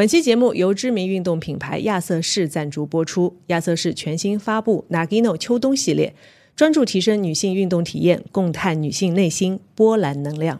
[0.00, 3.36] 本期节目由知名运动品牌亚瑟士赞助播出。
[3.48, 6.14] 亚瑟士全新发布 Nagino 秋冬系列，
[6.56, 10.58] 专注提升女性运动体验，共探女性内心波澜能量。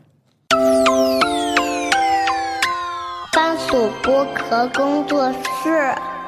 [3.32, 6.20] 番薯剥壳工作室。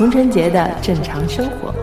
[0.00, 1.74] 童晨杰的正常生活。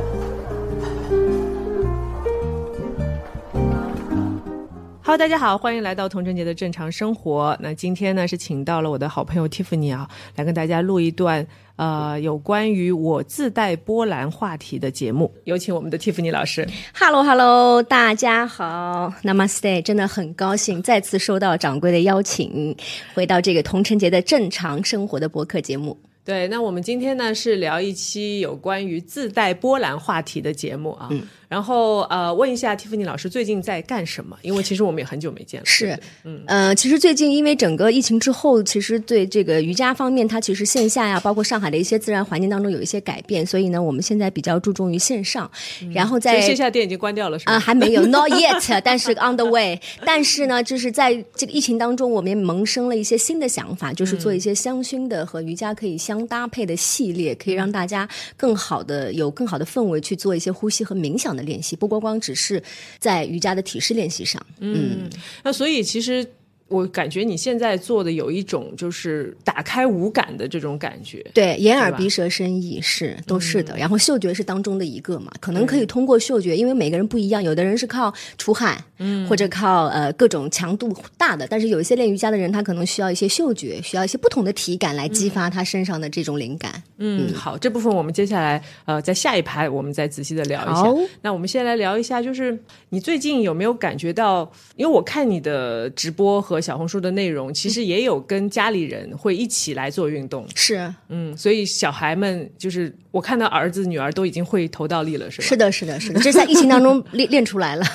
[5.04, 7.56] Hello，大家好，欢迎来到童晨杰的正常生活。
[7.62, 15.32] 那今天呢是请到了我的好朋友 Tiffany 啊，来跟大家录一段呃有关于我自带波兰话题的节目。
[15.44, 16.68] 有请我们的 Tiffany 老师。
[16.96, 22.76] Hello，Hello，大家好，Namaste，真的很高兴再次收到掌柜的邀请，
[23.14, 25.96] 回到这个童晨杰的正常生活的博客节目。
[26.28, 31.08] 对，那我们今天呢是聊一期有关于自带波澜话题的节目啊。
[31.48, 34.38] 然后呃，问一下 Tiffany 老师最近在干什么？
[34.42, 35.66] 因为其实我们也很久没见了。
[35.66, 45.50] 是嗯，呃，其实最近因为整个疫情之后，其实对这个瑜伽方面，它其实线下呀，包括上海的一些自然环境当中有一些改变，所以呢，我们现在比较注重于线上，
[45.94, 47.54] 然后在线下店已经关掉了，是吗？
[47.54, 49.80] 啊、还没有， not yet，但是 on the way。
[50.06, 62.62] 但是呢，就是在这个疫情当中，我们也萌生了一些新的想法，就是做一些香薰的和瑜伽可以相搭配的系列，可以让大家更好的有更好的氛围去做一些呼吸和冥想的练习，不光光只是
[62.98, 64.44] 在瑜伽的体式练习上。
[64.60, 65.08] 嗯，
[65.44, 66.28] 那所以其实
[66.68, 71.26] 我感觉你现在做的有一种就是打开五感的这种感觉。
[71.34, 86.84] 对，眼耳鼻舌身意是都是的，然后嗅觉是当中的一个嘛，可能可以通过嗅觉，因为每个人不一样，有的人是靠出汗，嗯，或者靠呃各种强度大的，但是有一些练瑜伽的人，他可能需要一些嗅觉，需要一些不同的体感来激发他身上的这种灵感。
[86.98, 90.84] 嗯，好，这部分我们接下来呃在下一排我们再仔细的聊一下。
[91.22, 92.58] 那我们先来聊一下，就是
[92.90, 94.52] 你最近有没有感觉到？
[94.76, 100.46] 因为我看你的直播和小红书的内容，其实也有跟家里人会一起来做运动。
[100.56, 105.48] 是嗯，所以小孩们就是我看到儿子女儿都已经会头倒立了，是吧？
[105.48, 107.86] 是的，是的，是的，这在疫情当中练练出来了，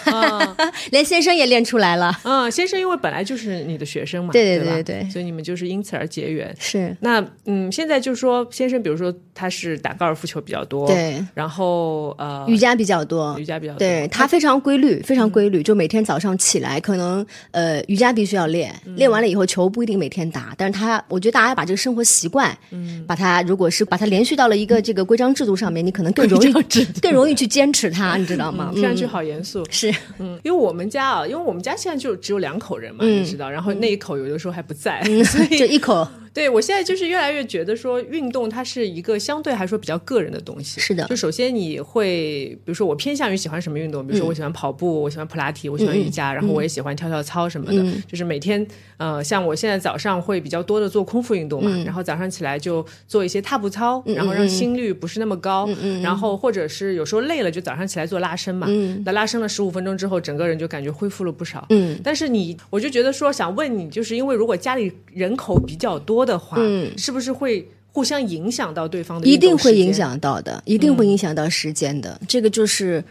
[0.91, 2.13] 连先生也练出来了。
[2.25, 6.55] 嗯，先生因为本来就是你的学生嘛，对对对对对所以你们就是因此而结缘。
[6.59, 26.53] 是那嗯，现在就是说，先生，比如说他是打高尔夫球比较多，对，然后呃，瑜伽比较多，瑜伽比较多，对他非常规律，非常规律，就每天早上起来，可能呃瑜伽必须要练，练完了以后球不一定每天打，但是他我觉得大家把这个生活习惯，嗯，把它如果是把它连续到了一个这个规章制度上面，你可能更容易
[27.01, 28.71] 更容易去坚持它， 你知道吗？
[28.75, 29.09] 听上去嗯。
[29.09, 29.65] 好严肃。
[29.71, 29.93] 是。
[30.19, 33.23] 嗯，因为我们家啊，因为我们家现在就只有两口人嘛，嗯。
[33.23, 40.81] 你知道，然后那一口有的时候还不在，所以就一口对我现在就是越来越觉得说，运动它是一个相对来说比较个人的东西。
[40.81, 41.07] 是的。
[41.09, 47.93] 就首先你会，比如说我偏向于喜欢什么运动，比如说我喜欢跑步，我喜欢普拉提，我喜欢瑜伽，然后我也喜欢跳跳操什么的。
[48.07, 48.67] 就是每天，
[48.97, 55.69] 呃，像我现在早上会比较多的做空腹运动嘛，然后早上起来就做一些踏步操，然后让心率不是那么高，
[56.03, 58.67] 然后或者是有时候累了就早上起来做拉伸嘛。
[59.05, 61.67] 那拉伸了十五分钟之后，整个人就感觉恢复了不少。
[61.71, 69.27] 嗯，但是你，我就觉得说，想问你，就是因为如果家里人口比较多的话，嗯是不是会互相影响到对方的？
[69.27, 69.93] 一定会影。
[69.93, 72.19] 响到的，一定会影响到时间的。
[72.27, 73.05] 这个就是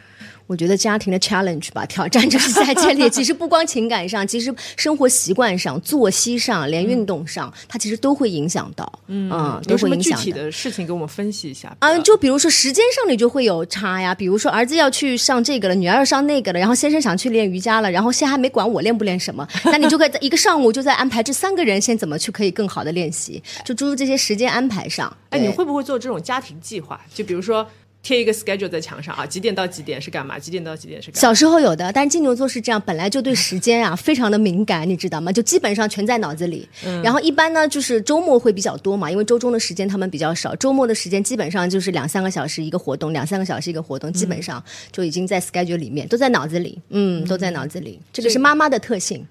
[0.52, 3.10] 我觉得家庭的 challenge 吧，挑战就是在这里。
[3.10, 9.00] 其实不光情感上，其实生活习惯上、作息上，连运动上，它其实都会影响到。
[9.08, 9.30] 嗯，
[9.66, 11.74] 都会影响体的事情给我们分析一下？
[11.80, 25.16] 啊，就比如说时间上你就会有差呀，比如说儿子要去上这个了，女儿要上那个了，然后先生想去练瑜伽了，然后现在还没管我练不练什么，那你就可以在一个上午就在安排这三个人先怎么去可以更好的练习，就诸如这些时间安排上。
[25.30, 27.00] 哎，你会不会做这种家庭计划？
[27.14, 27.66] 就比如说
[28.04, 30.40] 贴一个 schedule 在墙上啊，几点到几点是干嘛？
[30.40, 31.22] 几点到几点是干嘛？
[31.22, 35.32] 小时候有的，但是金牛座是这样， 本来就对时间啊非常的敏感，你知道吗？
[35.32, 36.68] 就基本上全在脑子里。
[36.86, 48.00] 嗯然后一般呢，就是周末会比较多嘛，因为周中的时间他们比较少，周末的时间基本上就是两三个小时一个活动，两三个小时一个活动，基本上就已经在 schedule 里面，都在脑子里，嗯，都在脑子里。
[48.12, 49.26] 这个是妈妈的特性。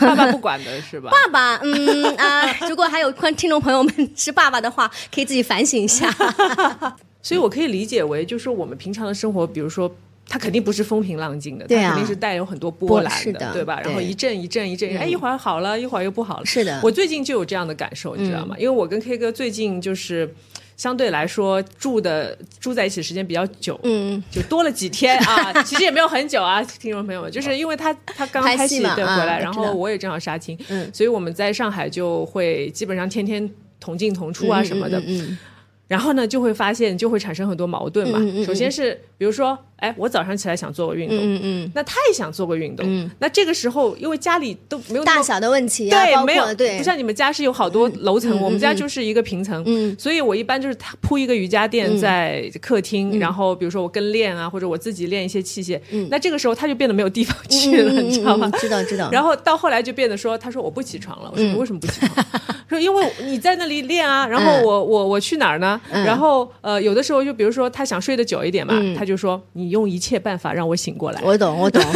[0.00, 1.10] 爸爸不管的是吧？
[1.30, 6.12] 爸爸，嗯啊，如果还有观听众朋友们是爸爸的话，可以自己反省一下。
[7.26, 9.94] 所以我可以理解为，就是我们平常的生活，比如说。
[10.28, 13.80] 它肯定不是风平浪静的，它肯定是带有很多波波澜的对吧？
[13.84, 16.44] 然后一阵一阵一阵，哎，一会儿好了，一会儿又不好了。
[16.44, 18.56] 是的我最近就有这样的感受，你知道吗？
[18.58, 20.28] 因为我跟 K 哥最近就是
[20.76, 33.48] 相对来说住的住在一起时间比较久，嗯，就多了几天啊， 其实也没有很久啊，听众朋友们，就是 因为他他刚拍拍戏对回来，然后我也正好杀青，嗯所以我们在上海就会基本上天天
[33.78, 34.98] 同进同出啊什么的。
[34.98, 35.38] 嗯嗯
[35.88, 38.18] 然后呢，就会发现就会产生很多矛盾嘛。
[38.20, 43.10] 嗯嗯嗯首先是比如说，哎，我早上起来想做个运动，嗯嗯，那他也想做个运动，嗯。
[43.18, 46.78] 那这个时候因为家里都没有大小的问题啊，对，没有对。
[46.78, 49.94] 不，像你们家是有好多楼层，我们家就是一个平层，嗯。
[49.98, 56.08] 所以我一般就是他铺一个瑜伽垫在客厅，然后比如说我跟练啊，或者我自己练一些器械，嗯。
[56.10, 58.50] 那这个时候他就变得没有地方去了，你知道吗？
[58.58, 59.10] 知道知道。
[59.12, 62.26] 然后到后来就变得说，他说我不起床了，我说你为什么不起床？
[62.68, 65.80] 说因为你在那里练啊，然后我我我去哪儿呢？
[65.90, 71.20] 然后呃有的时候就比如说他想睡得久一点嘛，他就说你用一切办法让我醒过来。
[71.22, 71.82] 我懂，我懂。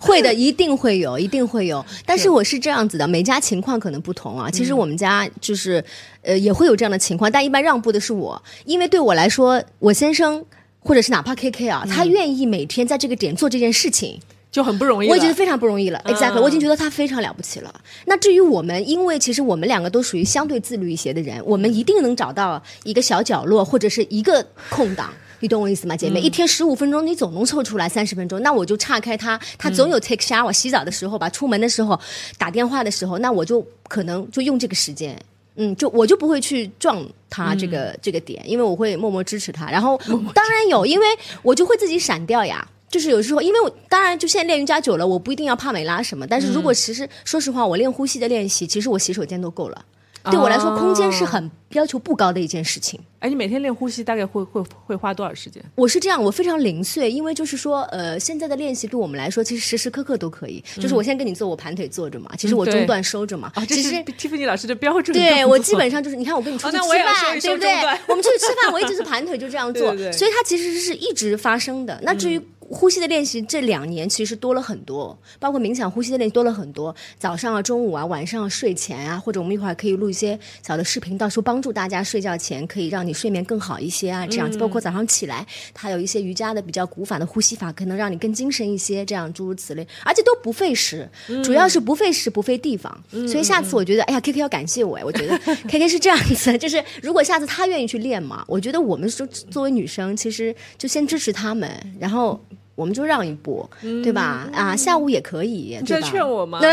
[0.00, 1.84] 会的，一定会有，一定会有。
[2.04, 4.50] 但是我是这样子的，每家情况可能不同啊。
[4.50, 5.82] 其实我们家就是，
[6.22, 10.44] 呃，也会有这样的情况，但一般让步的是我，因为对我来说，我先生
[10.80, 14.20] 或者是哪怕 K K 啊，他愿意每天在这个点做这件事情，
[14.50, 15.12] 就很不容易了。
[15.12, 16.02] 我也觉得非常不容易了。
[16.04, 17.72] Exactly，、嗯我已经觉得他非常了不起了。
[18.06, 25.12] 那至于我们，因为其实我们两个都属于相对自律一些的人，我们一定能找到一个小角落或者是一个空档。
[25.40, 26.20] 你懂我意思吗，姐妹？
[26.20, 31.98] 一天十五分钟，你总能凑出来三十分钟，那我就岔开他，他总有 take shower 洗澡的时候吧，出门的时候，
[32.38, 35.18] 打电话的时候，那我就可能就用这个时间。
[35.56, 39.70] 嗯，就我就不会去撞他这个、这个点，因为我会默默支持他。
[39.70, 39.98] 然后
[40.34, 41.06] 当然有，因为
[41.42, 42.66] 我就会自己闪掉呀。
[42.88, 46.26] 就是有时候，因为我当然就现在练瑜伽久了，我不一定要帕梅拉什么。
[46.26, 49.84] 但是如果其实、说实话，我练呼吸的练习，其实我洗手间都够了。
[50.30, 52.98] 对我来说，空间是很要求不高的一件事情。
[53.18, 55.62] 哎，你每天练呼吸大概会会会花多少时间？
[55.74, 60.62] 我是这样，我非常零碎，因为就是说，呃，现在的练习对我们来说，其实时时刻刻都可以。
[60.76, 63.50] 就是我先跟你做，我盘腿坐着嘛，其实我中段收着嘛。
[63.54, 65.16] 啊，这是其实 Tiffany 老师的标准。
[65.16, 67.70] 对我基本上就是，你看我跟你 出去吃饭，对不对？
[68.08, 71.98] 我们出去吃饭，我一直是盘腿就这样做， 对对对所以它其实是一直发生的。
[72.02, 72.40] 那至于
[72.70, 76.94] 呼吸的练习，这两年其实多了很多，包括冥想、呼吸的练习多了很多。
[77.18, 84.58] 早上啊、中午啊、晚上、啊、睡前啊，或者我们一会儿可以录一些小的视频，到时候帮助大家睡觉前可以让你睡眠更好一些啊，这样子。
[84.58, 91.08] 包括早上起来，它有一些瑜伽的比较古法的呼吸法，可能让你更精神一些，这样诸如此类，而且都不费时，
[91.44, 93.04] 主要是不费时不费地方。
[93.28, 101.70] 所以下次我觉得，哎呀，K K 要感谢我哎，我觉得 K K 是这样子， 就是如果下次他愿意去练嘛，我觉得我们说作为女生，其实就先支持他们，
[102.00, 102.40] 然后。
[102.76, 103.68] 我们就让一步，
[104.04, 104.48] 对吧？
[104.52, 106.00] 啊，下午也可以，你在？
[106.02, 106.60] 劝我吗？
[106.60, 106.70] 对，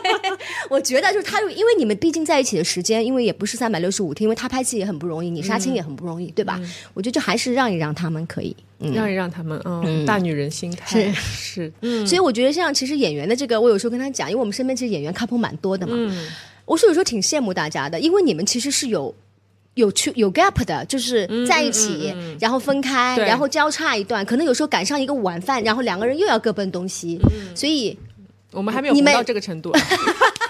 [0.68, 6.58] 我觉得就是他，因为你们毕竟在一起的时间，因为也不是三百六十五天，因为他拍戏也很不容易，你杀青也很不容易，对吧？
[6.94, 8.56] 我觉得就还是让一让他们可以。
[8.78, 16.26] 嗯，让一让他们，嗯，大女人心态是，嗯，所以我觉得像其实演员的这个，我有时候跟他讲，因为我们身边其实演员 couple 蛮多的嘛，嗯
[16.64, 19.14] 我是有时候挺羡慕大家的，因为你们其实是有。
[19.76, 27.20] 有去有 gap 的，就是在一起，然后分开，然后交叉一段，可能有时候赶上一个晚饭，然后两个人又要各奔东西，
[27.54, 27.96] 所以
[28.52, 29.80] 我们还没有你到这个程度啊。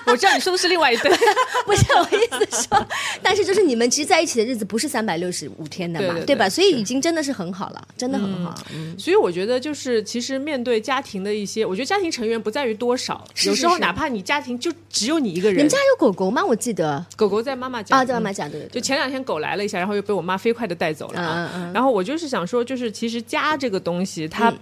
[0.07, 1.11] 我知道你说的是另外一对，
[1.67, 2.87] 不是我意思说，
[3.23, 6.49] 但是就是你们其实在一起的日子不是三百六十五天的嘛，对对对吧？
[6.49, 8.55] 所以已经真的是很好了，真的很好。
[8.75, 16.45] 嗯所以我觉得就是其实面对家庭的一些，我觉得家庭成员不在于多少，是是有时候哪怕你家庭就只有你一个人你们家，有狗狗吗？
[16.45, 21.51] 我记得狗狗在妈妈家啊，在妈妈家对就前两天狗来了一下，然后又被我妈飞快的带走了啊。
[21.53, 24.53] 嗯嗯嗯然后我就是想说，就是其实家这个东西，它、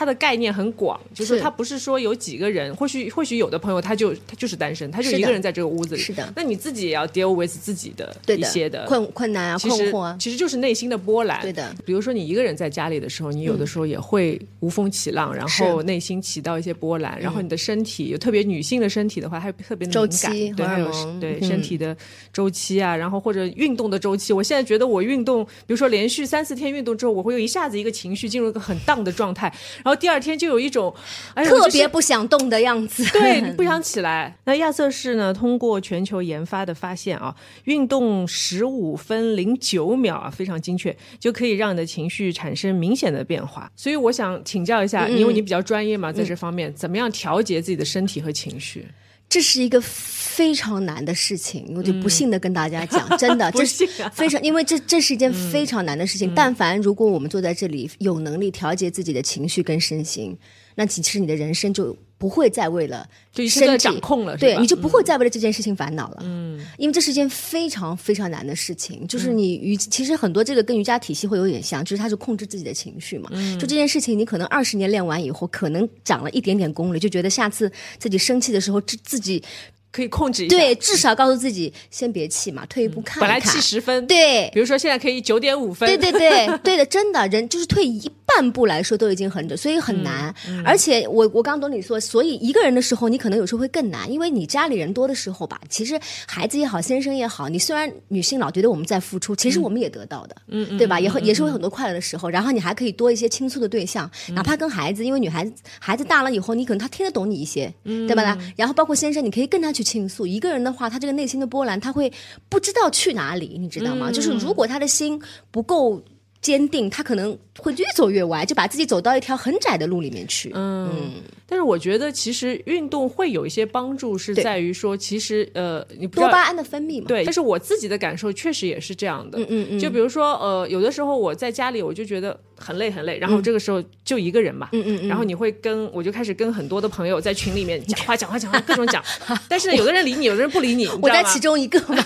[0.00, 6.00] 它的概念很广，就是是它不是说有几个人，或许或许有的朋友他就他就是单身，他就一个人在这个屋子里。
[6.00, 6.32] 是的。
[6.34, 11.42] 那你自己也要 deal with 自己的一些的困困难啊、困惑啊，其实就是内心的波澜。
[11.42, 21.46] 对的，比如说你一个人在家里的时候，你有的时候也会无风起浪，然后内心起到一些波澜，然后你的身体，特别女性的身体的话，还特别敏感，期对，还有荷尔蒙对嗯。
[21.46, 21.94] 身体的
[22.32, 24.32] 周期啊，然后或者运动的周期。
[24.32, 29.52] 我现在觉得我运动，比如说连续三四天运动之后，我会有一下子一个情绪进入一个很荡的状态，
[29.84, 30.94] 然后第二天就有一种，
[31.34, 33.04] 特别不想动的样子。
[33.12, 34.36] 对，你不想起来。
[34.44, 35.32] 那亚瑟士呢？
[35.32, 43.70] 通过全球研发的发现啊，运动十五分零九秒啊，非常精确，就可以让你的情绪产生明显的变化。
[43.74, 48.86] 所以我想请教一下，因为你比较专业嘛，在这方面，怎么样调节自己的身体和情绪？
[49.30, 54.10] 这是一个非常难的事情，我就不幸的跟大家讲，真的， 这幸啊。
[54.10, 56.34] 非常，因为这这是一件非常难的事情。
[56.34, 60.36] 但凡如果我们坐在这里有能力调节自己的情绪跟身心，
[60.74, 66.18] 那其实你的人生就不会再为了就一切都在身体掌控了对，你就不会再为了这件事情烦恼了。
[66.20, 73.30] 嗯，因为这是一件非常非常难的事情，就是你瑜，其实很多这个跟瑜伽体系会有点像，就是它是控制自己的情绪嘛。
[73.32, 79.42] 嗯就这件事情，你可能二十年练完以后，可能长了一点点功力，就觉得下次自己生气的时候，自自己
[79.90, 80.56] 可以控制一下。
[80.56, 83.28] 对，至少告诉自己先别气嘛，退一步看一看。
[83.28, 90.34] 本来气十分，，对比如说现在可以九点五分，对对对对的，真的人就是退一半步来说都已经很所以很难。
[90.64, 101.00] 而且我我刚懂你说，所以一个人的时候，你可能有时候会更难，因为你家里人多的时候吧，其实孩子也好，先生也好，你虽然女性老觉得我们在付出，其实我们也得到的，嗯对吧？
[101.00, 108.38] 也会也是会很多快乐的时候，然后你还可以多一些倾诉的对象，哪怕跟孩子，因为女孩子孩子大了以后，你可能他听得懂你一些，对吧？
[108.56, 110.26] 然后包括先生，你可以跟他去倾诉。
[110.26, 112.12] 一个人的话，他这个内心的波澜，他会
[112.48, 114.10] 不知道去哪里，你知道吗？
[114.12, 115.20] 就是如果他的心
[115.50, 116.02] 不够。
[116.42, 120.50] 坚定，他可能会越走越歪，就把自己走到一条很窄的路里面去。
[120.54, 127.06] 嗯，但是我觉得其实运动会有一些帮助，是在于说，其实呃，你多巴胺的分泌嘛。
[127.08, 129.38] 对，但是我自己的感受确实也是这样的。
[129.38, 129.78] 嗯嗯嗯。
[129.78, 134.70] 就比如说呃，有的时候我在家里，我就觉得很累很累，然后这个时候就一个人嘛。
[134.72, 135.08] 嗯嗯嗯。
[135.08, 139.04] 然后你会跟我就开始跟很多的朋友在群里面讲话讲话讲话各种讲，
[139.46, 142.02] 但是有的人理你，有的人不理你，我在其中一个嘛，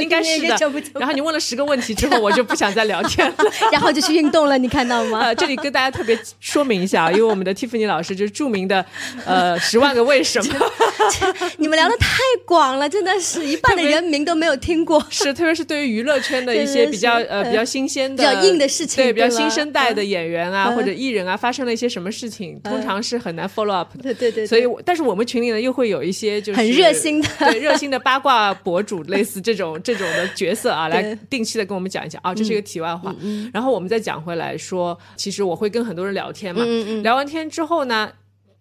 [0.00, 0.58] 应该是的。
[0.94, 3.36] 然后你问了十个问题之后，我就不想再聊天了。
[3.72, 5.20] 然后就去运动了，你看到吗？
[5.20, 8.84] 呃这里跟大家特别说明一下，因为我们的 Tiffany 老师就是著名的
[9.24, 10.54] 呃十万个为什么。
[11.58, 15.04] 你们聊的太广了，真的是一半的人名都没有听过。
[15.10, 24.02] 是，特别是对于娱乐圈的一些比较呃比较新鲜的、比较硬的事情，对比较新生代的演员啊或者艺人啊，发生了一些什么事情，通常是很难 follow up 的。
[24.02, 24.46] 对对对。
[24.46, 33.14] 所以，但是我们群里呢，又会有一些就是很热心的、对热心的八卦博主，类似这种这种的角色啊，来定期的跟我们讲一讲啊，这是一个题外话。
[33.52, 36.64] 然后我们再讲回来说，其实我会跟很多人聊天嘛，
[37.02, 38.10] 聊完天之后呢。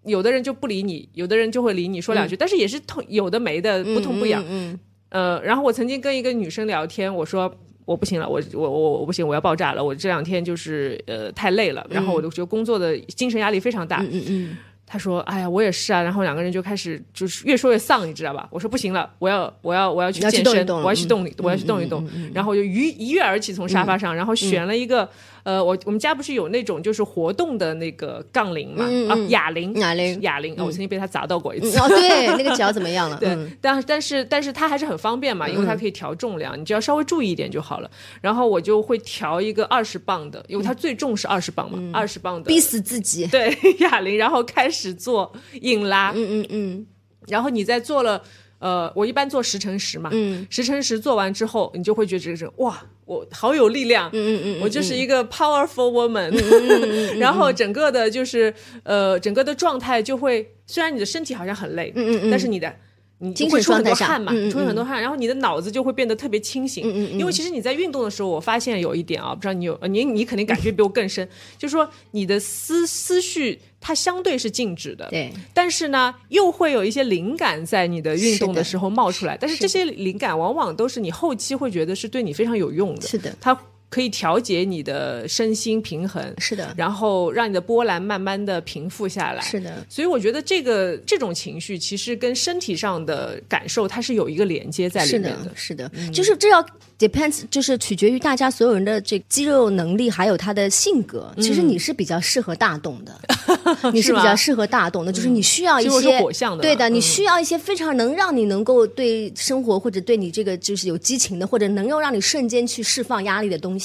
[0.06, 4.42] 有的人就不理你，有的人就会理你说两句，但是也是痛有的没的不痛不痒。
[4.48, 13.98] 嗯，呃，然后我曾经跟一个女生聊天，我说我不行了，我我我我不行，我要爆炸了，我这两天就是呃太累了，然后我就觉得工作的精神压力非常大。
[14.10, 14.58] 嗯嗯。
[14.89, 18.48] 他说：“哎呀，我也是啊。”然后两个人就开始就是越说越丧，你知道吧？
[18.50, 25.10] 我说：“不行了，我要我要我要去健身，我要去动，我要去动一动。”然后我就一一跃而起从沙发上，然后选了一个
[25.44, 28.86] 呃，我我们家不是有那种就是活动的那个杠铃嘛？
[29.10, 30.56] 啊，哑铃，哑铃，哑铃。
[30.58, 31.77] 我曾经被它砸到过一次。
[31.79, 33.17] 哦，对， 那个脚怎么样了？
[33.17, 37.89] 对，但但是但是它还是很方便嘛，因为它可以调重量，你只要稍微注意一点就好了。
[38.22, 43.25] 然后我就会调一个二十磅的，因为它最重是二十磅嘛，二十磅的，逼死自己。
[43.27, 45.32] 对， 哑铃，然后开始做。
[45.62, 46.86] 硬拉，嗯嗯嗯，
[47.27, 48.22] 然后你在做了，
[48.60, 56.29] 呃，我一般做十乘十嘛，嗯，十乘十做完之后，你就会觉得这个人哇，我好有力量，嗯嗯嗯，我就是一个 powerful woman，
[57.17, 62.71] 然后整个的就是呃，整个的状态就会，虽然你的身体好像很累，嗯嗯嗯，但是你的。
[63.19, 64.31] 你会出很多汗嘛？
[64.51, 66.86] 出很多汗，然后你的脑子就会变得特别清醒。
[67.17, 75.31] 因为其实你在运动的时候，我发现有一点啊，不知道你有，你你肯定感觉比我更深，就是说你的思思绪它相对是静止的，对。
[75.53, 83.01] 但是呢，又会有一些灵感在你的运动的时候冒出来，但是这些灵感往往都是你后期会觉得是对你非常有用的。
[83.01, 83.59] 是的，它。
[83.89, 89.86] 可以调节你的身心平衡，是的，然后让你的波澜慢慢的平复下来，是的。
[89.88, 96.63] 所以我觉得这个这种情绪其实跟身体上的感受它是有一个连接在里面的，是的，就是这要
[97.00, 101.34] depends，就是取决于大家所有人的这肌肉能力还有他的性格。
[101.38, 103.15] 其实你是比较适合大动的，
[103.94, 113.76] 你是比较适合大动的，就是你需要一些火象的，对的，你需要一些非常能让你能够对生活或者对你这个就是有激情的，或者能够让你瞬间去释放压力的东西。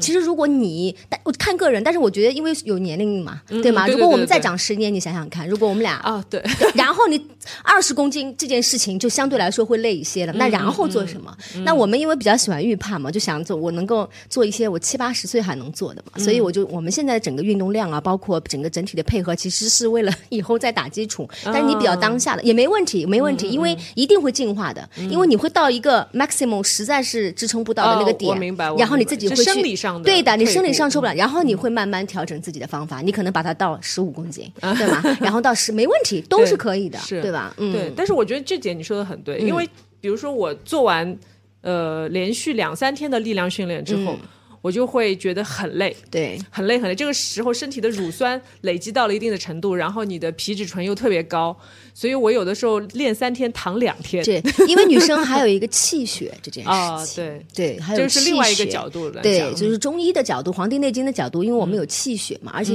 [0.00, 3.86] 其实，如果你，但我看个人，但是我觉得，因为有年龄嘛，对吗？
[3.86, 6.42] 如果我们再长十年，你想想看，如果我们俩啊，对，
[6.74, 7.20] 然后你
[7.62, 10.32] 二十公斤这件事情就相对来说会累一些了。
[10.34, 11.36] 那然后做什么？
[11.64, 16.22] 那我们因为比较喜欢预判嘛，就想做我能够做一些我七八十岁还能做的嘛。
[16.22, 21.28] 所以我就我们现在整个运动量啊，包括整个整体的配合，其实是为了以后再打基础。
[21.44, 28.30] 但是你比较当下的也没问题，没问题，因为一定会进化的，因为你会到一个 maximum 实在是支撑不到的那个点。
[28.78, 29.50] 然后你自己会去。
[29.50, 35.02] 生理上的对的，你生理上受不了，然后你会慢慢调整自己的方法，你可能把它到十五公斤，对吗？
[35.20, 37.54] 然后到十没问题，都是可以的，对吧？
[37.58, 37.92] 嗯，对。
[37.96, 39.68] 但是我觉得这点你说的很对，因为
[40.00, 41.18] 比如说我做完
[41.62, 44.16] 呃连续两三天的力量训练之后。
[44.62, 46.94] 我就会觉得很累，对，很累很累。
[46.94, 51.56] 这个时候身体的乳酸累积到了一定的程度，然后你的皮质醇又特别高，
[51.94, 54.22] 所以我有的时候练三天躺两天。
[54.22, 56.70] 对，因为女生还有一个气血这件事
[57.06, 62.74] 情， 对对，还有这是另外一个角度来对，就是中医的角度，《黄帝内经》的角度，因为我们有气血嘛，而且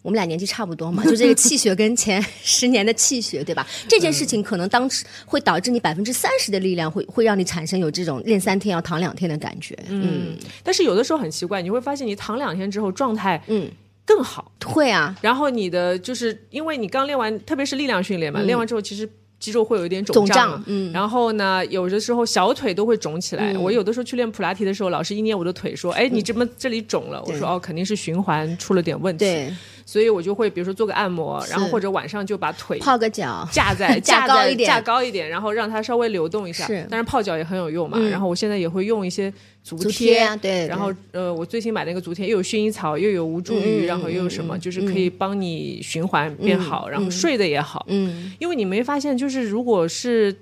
[0.00, 3.66] 我们俩年纪差不多嘛，就这个 气血跟前 十年的气血，对吧？
[3.86, 9.76] 这件事情可能当时会导致你百分之三十的力量会会让你产生有这种练三天要躺两天的感觉。
[9.88, 11.25] 嗯，但是有的时候很。
[11.26, 13.68] 很奇怪，你会发现你躺两天之后状态嗯
[14.06, 15.14] 更好，会啊。
[15.20, 19.08] 然后你的就是因为你刚练完，特别是力量训练嘛，练完之后其实
[19.40, 23.52] 肌肉会有一点肿胀胀，嗯然后呢，有的时候小腿都会肿起来。
[23.58, 29.24] 我有的时候去练普拉提的时候，老师一捏我的腿说：“哎，你这么这里肿了。”我说：“哦，肯定是循环出了点问题。”
[29.86, 34.66] 对，所以我就会比如说做个按摩，然后或者晚上就把腿泡个脚，架在 架高一点。
[34.68, 36.66] 架高一点，然后让它稍微流动一下。
[36.66, 36.86] 是。
[36.90, 37.98] 但是泡脚也很有用嘛。
[38.10, 40.68] 然后我现在也会用一些足足贴啊对对。
[40.68, 47.84] 然后呃，我最新买那个足贴又有薰衣草，又有无助鱼，嗯然后又有什么，就是可以帮你循环变好，然后睡得也好。
[47.88, 50.34] 嗯，因为你没发现，就是如果是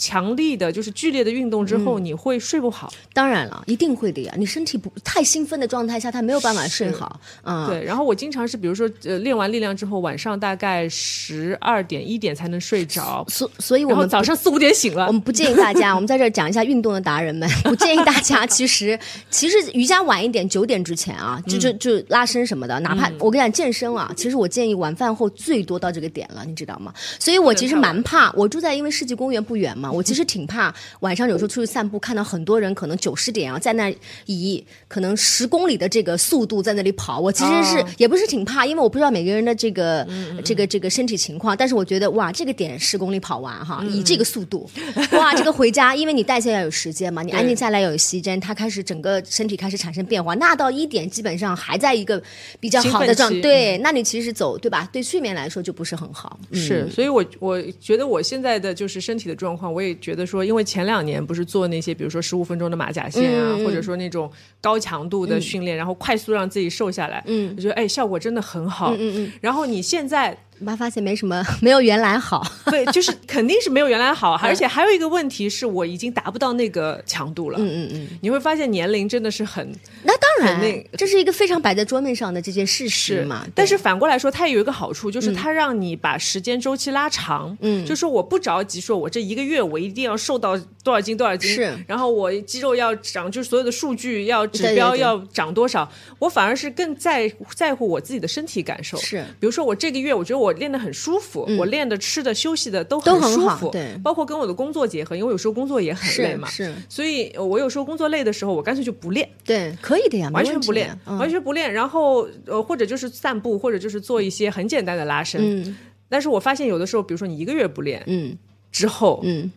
[0.00, 2.90] 强力的，就是剧烈的运动之后，嗯你会睡不好。
[3.12, 4.32] 当然了，一定会的呀。
[4.38, 7.20] 你身体不太兴奋的状态下，他没有办法睡好。
[7.44, 15.12] 嗯，对，然后我经常是，比如说，呃，练完力量之后，晚上大概十二点一点才能睡着，所所以我们早上四五点醒了我。
[15.12, 18.46] 们不建议大家， 我们在这儿讲一下运动的达人们， 不建议大家。
[18.46, 26.94] 其实，其实瑜伽晚一点，九点之前啊，就就就拉伸什么的，哪怕我跟你讲健身啊，其实我建议晚饭后最多到这个点了，你知道吗？
[27.18, 33.92] 所以我其实蛮怕，我住在因为世纪公园不远嘛，我其实挺怕晚上有时候出去散步，看到很多人可能九十点啊，在那
[34.26, 37.86] 以可能十公里的这个速度在那里跑，我其实是、哦。
[37.98, 40.06] 也不是挺怕，因为我不知道每个人的这个
[40.44, 44.68] 这个这个身体情况，但是我觉得哇，这个点十公里跑完哈，以这个速度，
[45.12, 52.22] 哇，这个回家，因为你代谢要有时间嘛，你安静下来有时间，它开始整个身体开始产生变化，那到一点基本上还在一个
[52.58, 54.88] 比较好的状兴奋期对，那你其实走对吧？
[54.92, 56.60] 对睡眠来说就不是很好，嗯。
[56.60, 72.46] 是，所以我我觉得我现在的就是身体的状况，我也觉得说，因为前两年不是做那些，比如说十五分钟的马甲线啊，嗯或者说那种高强度的训练，然后快速让自己瘦下来，嗯，我觉得哎效果真的很好，嗯嗯，然后你现在妈发现没什么， 没有原来好。
[72.70, 79.70] 对，就是肯定是没有原来好， 而且还有一个问题是我已经达不到那个强度了，嗯嗯嗯，你会发现年龄真的是很
[80.04, 83.46] 那当然那，这是一个非常摆在桌面上的这件事实是嘛。
[83.54, 87.56] 但是反过来说，它也有一个好处，就是它让你把时间周期拉长。
[87.60, 98.96] 嗯，就说我不着急，说我这一个月我一定要瘦到多少斤多少斤，是然后我肌肉要长，就是所有的数据要指标要长多少，我反而是更在在乎我自己的身体感受。
[98.98, 103.96] 是比如说我这个月我觉得我练得很舒服，我练的、吃的、休息的都都很舒服，对。
[104.02, 109.28] 包括跟我的工作结合，因为有时候工作也很累嘛，是是所以呃我有时候工作累的时候，我干脆就不练。
[109.44, 111.18] 对，可以的呀，完全不练，嗯。
[111.18, 115.40] 完全不练，然后呃，或者就是散步，或者就是做一些很简单的拉伸。
[115.42, 115.76] 嗯。
[116.08, 118.36] 但是我发现有的时候，比如说你一个月不练嗯。
[118.72, 119.50] 之后，嗯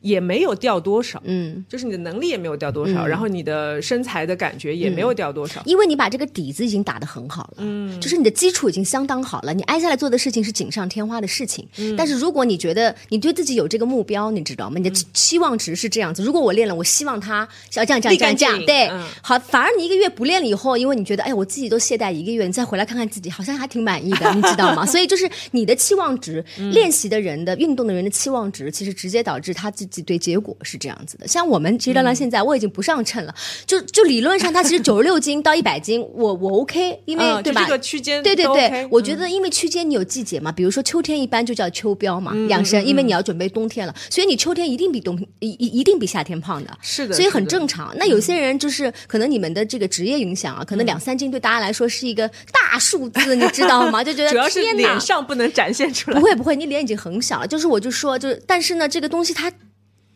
[0.00, 5.62] 也没有掉多少，嗯，就是你的能力也没有掉多少，然后你的身材的感觉也没有掉多少。
[5.66, 11.66] 因为你把这个底子已经打得很好了，嗯，就是你的基础已经相当好了，你挨下来做的事情是锦上添花的事情。
[11.78, 14.78] 嗯但是如果你觉得你对自己有这个目标，你知道吗？
[14.78, 16.22] 你的期期望值是这样子。
[16.22, 24.86] 如果我练了，我希望它要这样这样这样这样，对，嗯好，反而你一个月不练了以后，因为你觉得哎，我自己都懈怠一个月，你再回来看看自己，好像还挺满意的， 你知道吗？
[24.86, 31.26] 所以就是你的期望值，嗯练习的人的运动的人的期望值，其实直接导致他自己对结果是这样子的。
[31.26, 33.34] 像我们其实聊到现在，我已经不上秤了，
[33.66, 37.64] 就就理论上它其实九十六斤到一百斤，我我 OK，因为、嗯，对吧？
[37.64, 47.94] 这个区间对对对我觉得因为区间你有季节嘛，比如说秋天一般就叫秋膘嘛，养生，因为你要准备冬天了，所以你秋天一定比冬一一一定比夏天胖的，是的所以很正常。
[47.96, 54.02] 那有些人就是可能你们的这个职业影响啊，可能两三斤对大家来说是一个大数字，你知道吗？
[54.04, 56.24] 就觉得 主要是脸上不能展现出来不。
[56.24, 57.46] 会不会，你脸已经很小了。
[57.46, 59.52] 就是我就说，就是但是呢，这个东西它。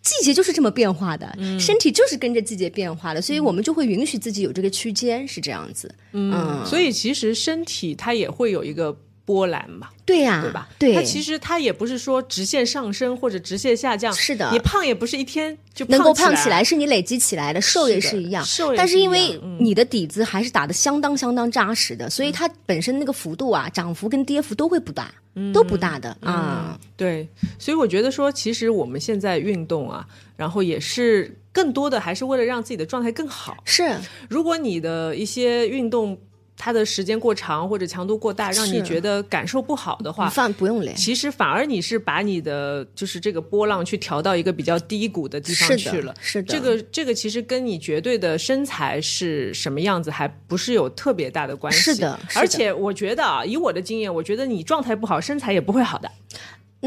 [0.05, 1.59] 季节就是这么变化的，嗯。
[1.59, 5.93] 身体就是跟着季节变化的，所以我们就会允许自己有这个区间，是这样子。
[6.13, 9.89] 嗯，所以其实身体它也会有一个波澜嘛。
[10.07, 10.69] 对呀、对吧？
[10.79, 18.45] 对，它其实它也不是说直线上升或者直线下降，是的你胖也不是一天就能够胖胖起来，是你累积起来的，瘦也是一样。
[18.45, 25.11] 瘦也但是因为你的底子还是打的相当相当扎实的，所以它本身那个幅度啊，涨幅跟跌幅都会不大，
[25.55, 26.79] 都不大的啊。
[26.95, 27.27] 对，
[27.59, 30.07] 所以我觉得说，其实我们现在运动啊，
[30.37, 33.57] 然后也是更多的还是为了让自己的状态更好。
[33.65, 33.97] 是，
[34.29, 36.19] 如果你的一些运动
[36.57, 40.95] 它的时间过长或者强度过大，让你觉得感受不好的话，饭不用练。
[40.97, 46.15] 其实反而你是把你的就是这个波浪去调到一个比较低谷的地方是的去了。
[46.21, 51.79] 是的这个这个其实跟你绝对的身材是什么样子还不是有特别大的关系。
[51.81, 56.11] 是的是的而且我觉得啊，以我的经验，我觉得你状态不好，身材也不会好的。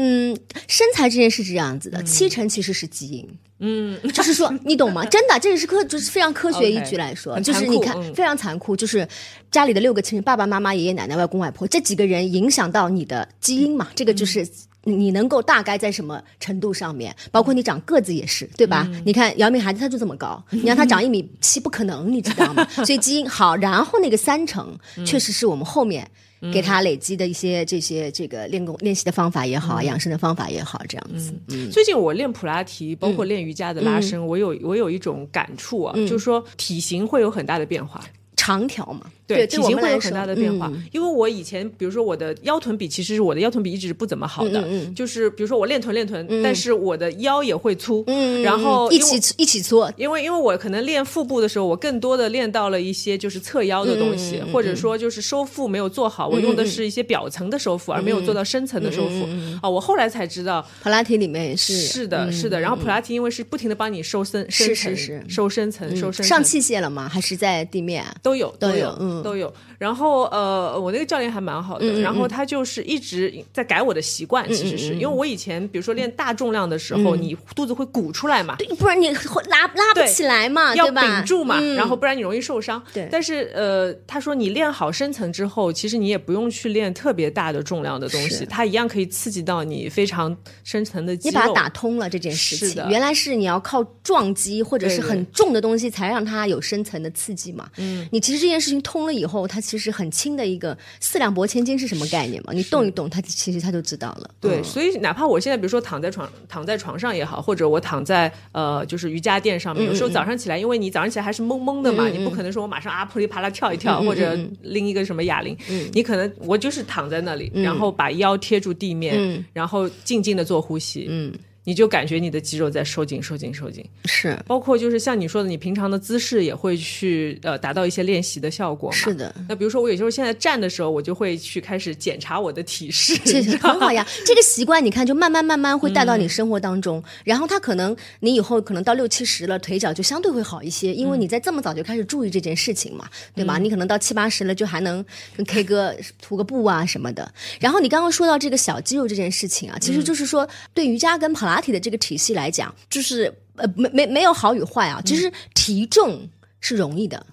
[0.00, 3.28] 嗯，身材这件事是这样子的，七成其实是基因。
[3.58, 5.04] 嗯，就是说，你懂吗？
[5.10, 9.06] 真的，这个是科，就是非常科学依据来说就是你看非常残酷，就是
[9.50, 14.48] 家里的六个亲人，爸爸妈妈、爷爷奶奶、外公外婆这几个人影响到你的基因嘛，这个就是。
[14.84, 18.88] 你能够大概在什么程度上面，包括你长个子也是，对吧？
[19.04, 22.66] 你看姚明孩子他就这么高，你让他长一米七不可能，你知道吗？
[22.86, 26.08] 所以基因好，然后那个三成确实是我们后面
[26.52, 31.32] 给他累积的一些这些这个练功练习的方法也好，养生的方法也好，这样子。
[31.48, 38.04] 嗯，最近我练普拉提，包括练瑜伽的拉伸，我有我有一种感触啊，就是说体型会有很大的变化。
[38.36, 40.72] 长条嘛，对，体型会有很大的变化。
[40.90, 48.04] 因为我以前，比如说我的腰臀比，其实是我的腰臀比一直是不怎么好的，就是比如说我练臀练臀，但是我的腰也会粗，
[48.42, 49.86] 然后一起一起粗。
[49.96, 59.28] 因为因为我可能练腹部的时候，我更多的练到了一些就是侧腰的东西，或者说就是收腹没有做好，我用的是一些表层的收腹，而没有做到深层的收腹。
[59.60, 62.58] 啊，我后来才知道，普拉提里面也是是的，是的。
[62.58, 64.96] 然后普拉提因为是不停的帮你收深深层、
[65.28, 67.06] 收深层、收深上器械了吗？
[67.06, 68.02] 还是在地面？
[68.22, 69.17] 都有都有，嗯。
[69.22, 82.80] 都有，然后呃，我那个教练还蛮好的，然后他就是一直在改我的习惯，其实是因为我以前比如说练大重量的时候，你肚子会鼓出来嘛，对，不然你拉拉不起来嘛，对要顶住嘛，然后不然你容易受伤。
[82.92, 92.88] 对，但是呃，他说你练好深层之后，其实你也不用去练特别大的重量的东西，它一样可以刺激到你非常深层的肌肉，你把它打通了这件事情。
[92.88, 97.68] 原来是你要靠撞击或者是很重的东西才让它有深层的刺激嘛。
[97.78, 99.07] 嗯，你其实这件事情通。
[99.08, 102.52] 了以后，它其实很轻的一个四两拨千斤是什么概念嘛？
[102.52, 104.30] 你动一动，它其实它就知道了。
[104.38, 115.56] 对，所以哪怕我现在比如说躺在床躺在床上也好，或者我躺在呃就是瑜伽垫上面，有时候早上起来，因为你早上起来还是懵懵的嘛，你不可能说我马上啊噼里啪啦跳一跳，或者拎一个什么哑铃，
[115.92, 121.06] 你可能我就是躺在那里，然后把腰贴住地面，然后静静的做呼吸。
[121.08, 121.32] 嗯。
[121.68, 124.34] 你就感觉你的肌肉在收紧、收紧、收紧，是。
[124.46, 128.90] 包括就是像你说的，你平常的姿势也会去呃达到一些练习的效果。
[128.90, 129.34] 是的。
[129.46, 133.14] 那比如说我有时候现在站的时候，我就会去开始检查我的体式。
[133.18, 143.58] 这很好呀，这个习惯你看就慢慢慢慢会带到你生活当中，然后他可能你以后可能到六七十了，腿脚就相对会好一些，因为你在这么早就开始注意这件事情嘛，对吧？
[143.58, 145.04] 你可能到七八十了，就还能
[145.36, 147.30] 跟 K 哥涂个步啊什么的。
[147.60, 152.34] 然后你刚刚说到这个小肌肉这件事情啊，其实就是说对瑜伽跟普拉提的这个体系。
[152.34, 156.28] 来讲，就是呃，没没没有好与坏啊，其实体重
[156.60, 157.26] 是容易的。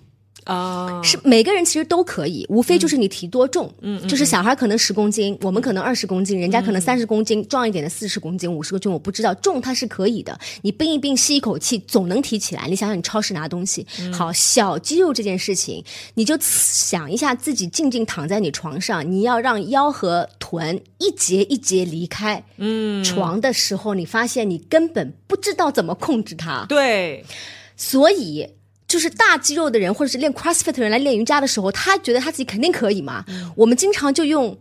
[0.45, 12.67] 啊，是每个人其实都可以，无非就是你提多重，嗯，就是小孩可能十公斤，我们可能二十公斤，人家可能三十公斤，壮一点的四十公斤、五十公斤，我不知道重它是可以的，你并一并吸一口气，总能提起来。
[12.67, 27.25] 你想想，你超市拿东西，好小肌肉这件事情，你就想一下自己静静躺在你床上，你要让腰和臀一节一节离开，嗯，床的时候，你发现你根本不知道怎么控制它，对，
[27.75, 28.47] 所以。
[28.87, 33.25] 就是大肌肉的人，或者是练 CrossFit 的人来练瑜伽的时候，他觉得他自己肯定可以嘛。
[33.55, 34.57] 我们经常就用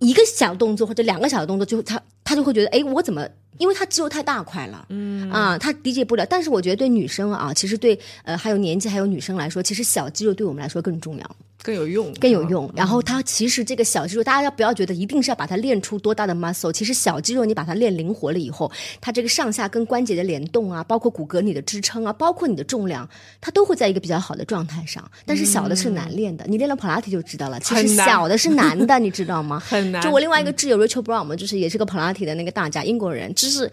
[0.00, 3.26] 一个小动作或者两个小动作，就他他就会觉得，哎，我怎么？
[3.58, 6.26] 因为他肌肉太大块了，嗯啊，他理解不了。
[6.26, 11.36] 但是我觉得对女生啊，其实对呃还有年纪还有女生来说，其实小肌肉对我们来说更重要。
[11.66, 12.70] 更有用，更有用。
[12.76, 16.70] 然后它其实这个小肌肉，大家要不要觉得一定是要把它练出多大的 muscle？
[16.70, 23.08] 其实小肌肉你把它练灵活了以后，它这个上下跟关节的联动啊，包括骨骼你的支撑啊，包括你的重量，
[23.40, 25.02] 它都会在一个比较好的状态上。
[25.24, 27.58] 但是小的是难练的，你练了普拉提就知道了。
[27.58, 29.58] 其实小的是难的，你知道吗？
[29.66, 30.00] 很难。
[30.00, 33.68] 就我另外一个挚友 Rachel Brown 嘛，就是也是个普拉提的那个大家，英国人，就是。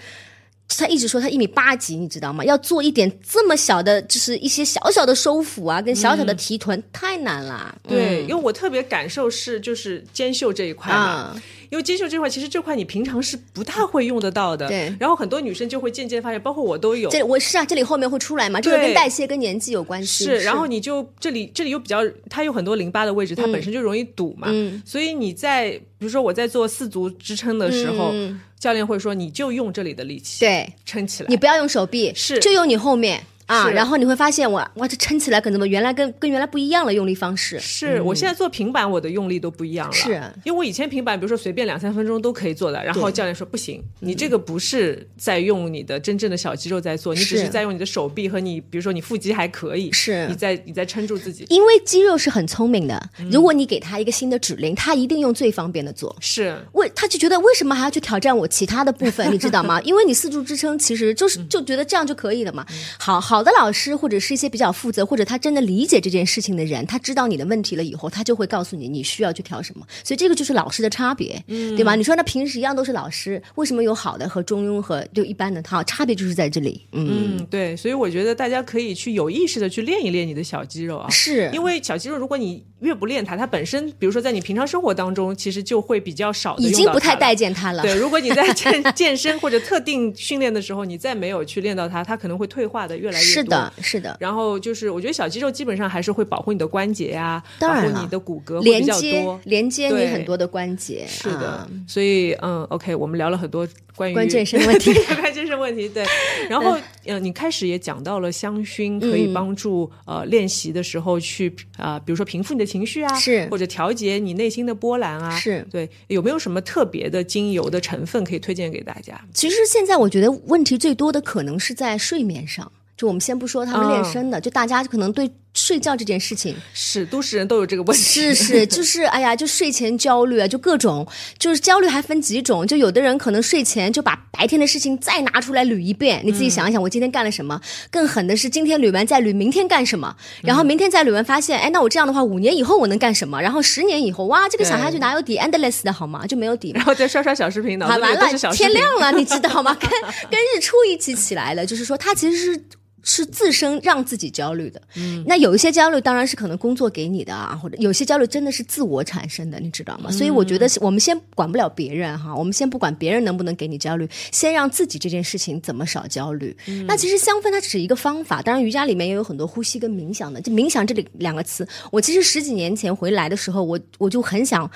[0.67, 2.43] 他一直说他一米八几，你知道吗？
[2.43, 7.75] 要做一点这么小的，就是一些小小的收腹啊，跟小小的提臀，太难了。
[7.87, 11.39] 对，因为我特别感受是就是肩袖这一块嘛。
[11.73, 14.67] 因为肩袖这块，其实这块你平常是不太会用得到的。
[14.67, 14.95] 对。
[14.99, 17.09] 然后很多女生就会渐渐发现，包括我都有。
[17.09, 18.61] 这我是啊，这里后面会出来嘛？
[18.61, 20.25] 这个跟代谢跟年纪有关系。
[20.25, 20.37] 是。
[20.41, 24.49] 然后你就这里这里又比较，它有很多淋巴的位置，它本身就容易堵嘛。
[24.51, 24.79] 嗯。
[24.85, 28.13] 所以你在比如说我在做四足支撑的时候，
[28.59, 31.29] 教练会说你就用这里的力气，对，撑起来。
[31.29, 33.23] 你不要用手臂，是，就用你后面。
[33.45, 37.59] 啊，然后你会发现，我哇，这撑起来可能怎么原来跟跟原来不一样了，用力方式。
[37.59, 39.93] 是我现在做平板，我的用力都不一样了。
[39.93, 51.45] 是，因为我以前平板，比如说随便两三分钟都可以做的，然后教练说不行，你这个不是在用你的真正的小肌肉在做，你只是在用你的手臂和你，比如说你腹肌还可以，是你在你在撑住自己。
[51.49, 56.15] 因为肌肉是很聪明的，如果你给他一个新的指令，他一定用最方便的做。
[56.19, 59.81] 是，为他就觉得为什么还要去挑战我其他的部分，你知道吗？
[59.83, 62.65] 因为你四柱支撑其实就是就觉得这样就可以了嘛。
[62.99, 64.19] 好好的老师或者。
[64.23, 69.85] 是一些比较负责，或者他真的理解这件事情的人，他知道你的问题了以后，他就会告诉你你需要去调什么。
[70.01, 71.93] 所以这个就是老师的差别，对吧？
[71.95, 75.61] 你说那平时一样都是老师，为什么有好的和中庸和就一般的？
[75.61, 76.87] 他差别就是在这里。
[76.93, 77.75] 嗯，对。
[77.75, 87.81] 所以我觉得大家可以去有意识的去练一练你的小肌肉啊，是因为小肌肉，如果你越不练它，它本身，比如说在你平常生活当中，其实就会比较少的已经不太待见它了。
[87.81, 93.33] 对，如果你在健健身或者特定训练的时候，你再没有去练到它，它可能会退化的越来越多。
[93.33, 94.17] 是的，是的。
[94.19, 101.05] 然后就是，我觉得小肌肉基本上还是会保护你的关节呀，保护你的骨骼连接连接你很多的关节。
[101.07, 103.67] 是的，所以嗯，OK，我们聊了很多。
[103.95, 104.91] 关于健身问题，
[105.31, 106.03] 健身问题，对。
[106.49, 115.87] 然后，呃，你开始也讲到了香薰可以帮助呃练习的时候去啊，比如说平复你的情绪啊，是或者调节你内心的波澜啊，是对。
[116.07, 119.19] 有没有什么特别的精油的成分可以推荐给大家？
[119.31, 122.71] 其实现在我觉得问题最多的可能是在睡眠上。
[122.95, 137.61] 就我们先不说他们练身的，就大家可能对睡觉这件事情是都市人都有这个问题，是是， 就是哎呀，就睡前焦虑啊，就各种，就是焦虑还分几种，就有的人可能睡前就把白天的事情再拿出来捋一遍，你自己想一想，我今天干了什么？
[137.91, 143.39] 更狠的是今天捋完再捋明天干什么，然后明天再捋完发现，哎，那我这样的话五年以后我能干什么？
[143.39, 146.25] 然后十年以后，哇，这个想下去哪有底？endless 的好吗？
[146.25, 146.71] 就没有底。
[146.73, 149.73] 然后再刷刷小视频，脑子完了，天亮了，你知道吗？
[149.79, 149.89] 跟
[150.31, 152.63] 跟日出一起起来了，就是说它其实是。
[153.03, 160.09] 是自身让自己焦虑的，嗯，那有一些焦虑当然是可能工作给你的啊，或者有些焦虑真的是自我产生的，你知道吗？
[160.09, 166.55] 所以我觉得我们先管不了别人哈，我们先不管别人能不能给你焦虑，先让自己这件事情怎么少焦虑。
[166.87, 170.39] 那其实香氛它只是一个方法，当然瑜伽里面也有很多呼吸跟冥想的。
[170.39, 174.69] 就冥想这里两个词，我其实十几年前回来的时候，我我就很想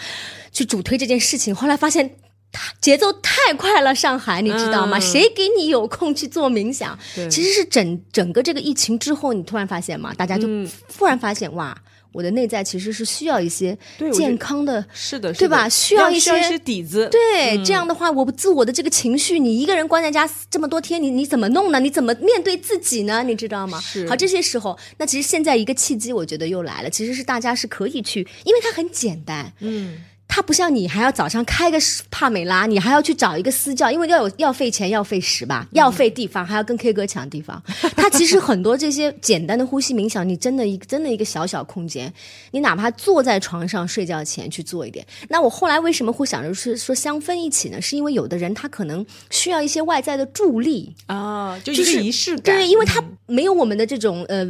[0.51, 2.11] 去主推这件事情，后来发现。
[2.81, 4.99] 节奏太快了，上海，你知道吗？
[4.99, 6.97] 谁给你有空去做冥想？
[7.29, 10.47] 其实是整整个这个疫情之后，你突然发现嘛，大家就
[10.97, 11.77] 突然发现，哇，
[12.13, 13.77] 我的内在其实是需要一些
[14.13, 15.67] 健康的，是的，对吧？
[15.69, 17.09] 需要一些底子。
[17.11, 21.79] 对，这样的话，我自我的这个情绪，你一个人关在家这么多天，你你怎么弄呢？
[21.79, 23.23] 你怎么面对自己呢？
[23.23, 23.79] 你知道吗？
[24.07, 26.89] 好，这些时候，那其实现在一个契机，我觉得又来了。
[26.89, 29.53] 其实是大家是可以去，因为它很简单。
[29.59, 30.03] 嗯。
[30.27, 31.79] 它不像你还要早上开个
[32.11, 37.61] 帕梅拉，你还要去找一个私教，因为要有要费钱要费时吧，要费地方，还要跟 K 歌抢地方。
[37.95, 42.13] 它其实很多这些简单的呼吸冥想，你真的一真的一个小小空间，
[42.51, 45.05] 你哪怕坐在床上睡觉前去做一点。
[45.29, 47.81] 那我后来为什么会想着是说香氛一起呢？
[47.81, 54.45] 是因为有的人他可能需要一些外在的助力啊，就是仪式感，对，因为他没有我们的这种呃。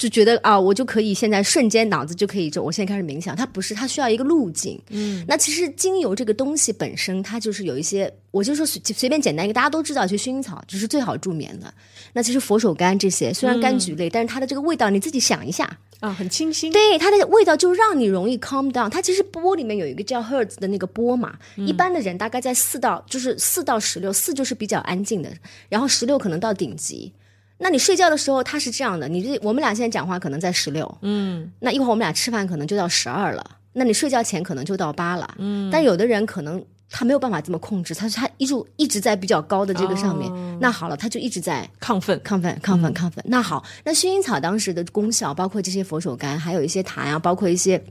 [0.00, 3.36] 就觉得啊，我就可以现在瞬间脑子就可以，就我现在开始冥想。
[3.36, 4.80] 它不是，它需要一个路径。
[4.88, 11.70] 嗯，那其实精油这个东西本身，它就是有一些，我就说随随便简单一个，大家都知道，就薰衣草就是最好助眠的。
[12.14, 16.72] 那其实佛手柑这些，虽然柑橘类，但是它的这个味道，你自己想一下啊，很清新。
[16.72, 18.88] 对，它的味道就让你容易 calm down。
[18.88, 25.30] 它其实波里面有一个叫 hertz 的那个波嘛，一般的人大概在四到就是四到十六，四就是比较安静的，
[25.68, 27.12] 然后十六可能到顶级。
[27.62, 33.44] 那你睡觉的时候，他是这样的，你这我们俩现在讲话可能在十六，嗯，那一会儿我们俩吃饭可能就到十二了，
[33.74, 43.22] 那你睡觉前可能就到八了，嗯，但有的人可能他没有办法这么控制，他他一直一直在比较高的这个上面，那好了，他就一直在亢奋，亢奋，亢奋，亢奋。
[43.28, 47.82] 那好，那薰衣草当时的功效，包括这些佛手柑，还有一些糖啊，包括一些。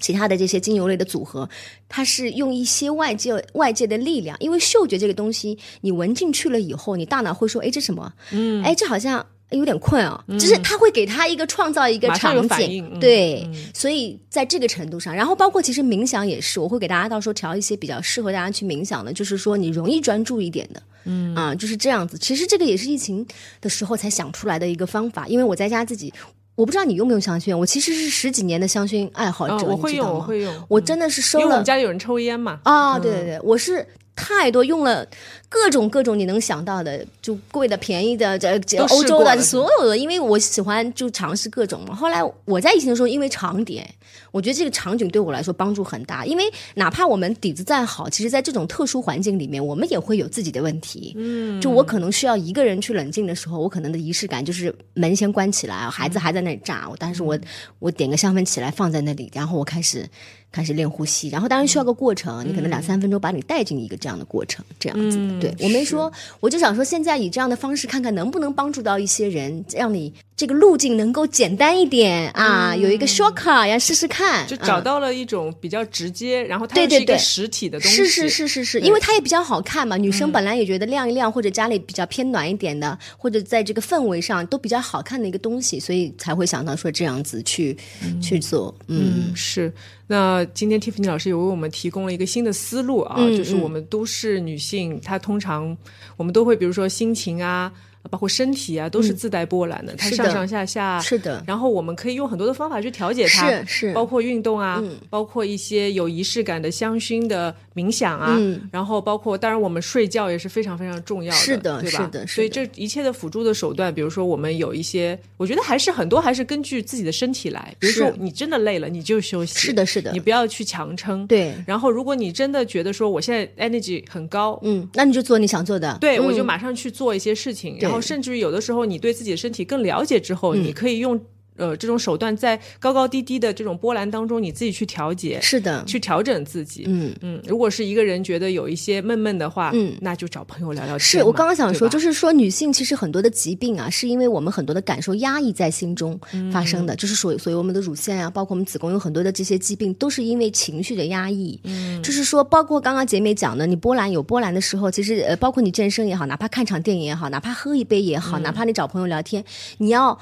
[0.00, 1.48] 其他的这些精油类的组合，
[1.88, 8.12] 它是用一些外界外界的力量，因为嗅觉这个东西，你闻进去了以后，你大脑会说：“哎，这什么？
[8.30, 13.46] 嗯，哎，这好像有点困啊。”就是它会给他一个创造一个场景，对。
[13.74, 22.16] 所以在这个程度上，然后包括其实冥想也是，我会给大家到时候调一些比较适合大家去冥想的，就是说你容易专注一点的，嗯啊，就是这样子。
[22.16, 23.26] 其实这个也是疫情
[23.60, 26.12] 的时候才想出来的一个方法，因为我在家自己。
[26.54, 31.42] 我不知道你用不用香薰，我其实是十几年的香薰爱好者，我会用，我会用，我真的是收了。
[31.42, 32.60] 因为我们家里有人抽烟嘛。
[32.64, 35.06] 啊，对对对，我是太多用了。
[35.48, 41.94] 各种各种你能想到的，就贵的、便宜的，这这欧洲的所有的，因为我喜欢就尝试各种嘛。
[41.94, 43.86] 后来我在疫情的时候，因为长点，
[44.30, 46.24] 我觉得这个场景对我来说帮助很大。
[46.24, 46.44] 因为
[46.74, 51.14] 哪怕我们底子再好，其实在这种特殊环境里面，我们也会有自己的问题。
[51.16, 57.38] 嗯，就我可能需要一个人去冷静的时候，我可能的仪式感就是门先关起来，孩子还在那里炸，但是我
[57.78, 60.08] 我点个香氛起来放在那里，然后我开始
[60.50, 65.18] 开始练呼吸，然后当然需要个过程，你可能两三分钟把你带进一个这样的过程，这样子。
[65.40, 79.96] 对我没说，我就想说，现在以这样的方式，看看能不能帮助到一些人，让你这个路径能够简单一点啊，有一个 shortcut，要试试看，就找到了一种比较直接，然后它是一个实体的东西，是是是是是，因为它也比较好看嘛。
[79.96, 87.78] 女生本来也觉得亮一亮，或者家里比较偏暖一点的，或者在这个氛围上都比较好看的一个东西，所以才会想到说这样子去
[88.20, 88.74] 去做。
[88.88, 89.72] 嗯，是。
[90.08, 95.76] 那今天 Tiffany 老师也为我们提供了一个新的思路啊，就是我们都市女性，她通常
[96.16, 97.72] 我们都会比如说心情啊。
[98.10, 101.42] 包括身体啊，都是自带波澜的，它上上下下是的。
[101.46, 108.60] 然后我们可以用很多的方法去调节它，是是包括运动啊，嗯包括一些有仪式感的香薰的冥想啊，嗯。
[108.70, 111.98] 然后包括当然我们睡觉也是非常非常重要的，是的对吧？
[112.04, 112.26] 是的？
[112.26, 121.26] 是所以这一切的辅助的手段，比如说我们有一些，我觉得还是很多还是根据自己的身体来，比如说你真的累了，你就休息，是的是的你不要去强撑，。
[121.26, 130.64] 对，然后，如果你真的觉得说我现在 energy 很高，嗯，那你就做你想做的，对、嗯我就马上去做一些事情，对然后甚至于有的时候你对自己的身体更了解之后，嗯。
[130.64, 131.20] 你可以用
[131.62, 136.84] 呃这种手段在高高低低的这种波澜当中，你自己去调节，是的，去调整自己。
[136.86, 137.14] 嗯。
[137.20, 141.00] 嗯，如果是一个人觉得有一些闷闷的话，嗯那就找朋友聊聊天。
[141.00, 146.18] 是我刚刚想说，就是说女性其实很多的疾病啊，是因为我们很多的感受压抑在心中
[146.52, 151.60] 发生嗯的，就是所所以我们的乳腺啊，包括我们子宫有很多的这些疾病，都是因为情绪的压抑。
[151.64, 159.44] 嗯，就是说，包括刚刚姐妹讲的，你波澜有波澜的时候，其实呃，包括你健身也好，哪怕看场电影也好，哪怕喝一杯也好，哪怕你找朋友聊天，
[159.78, 160.18] 你要。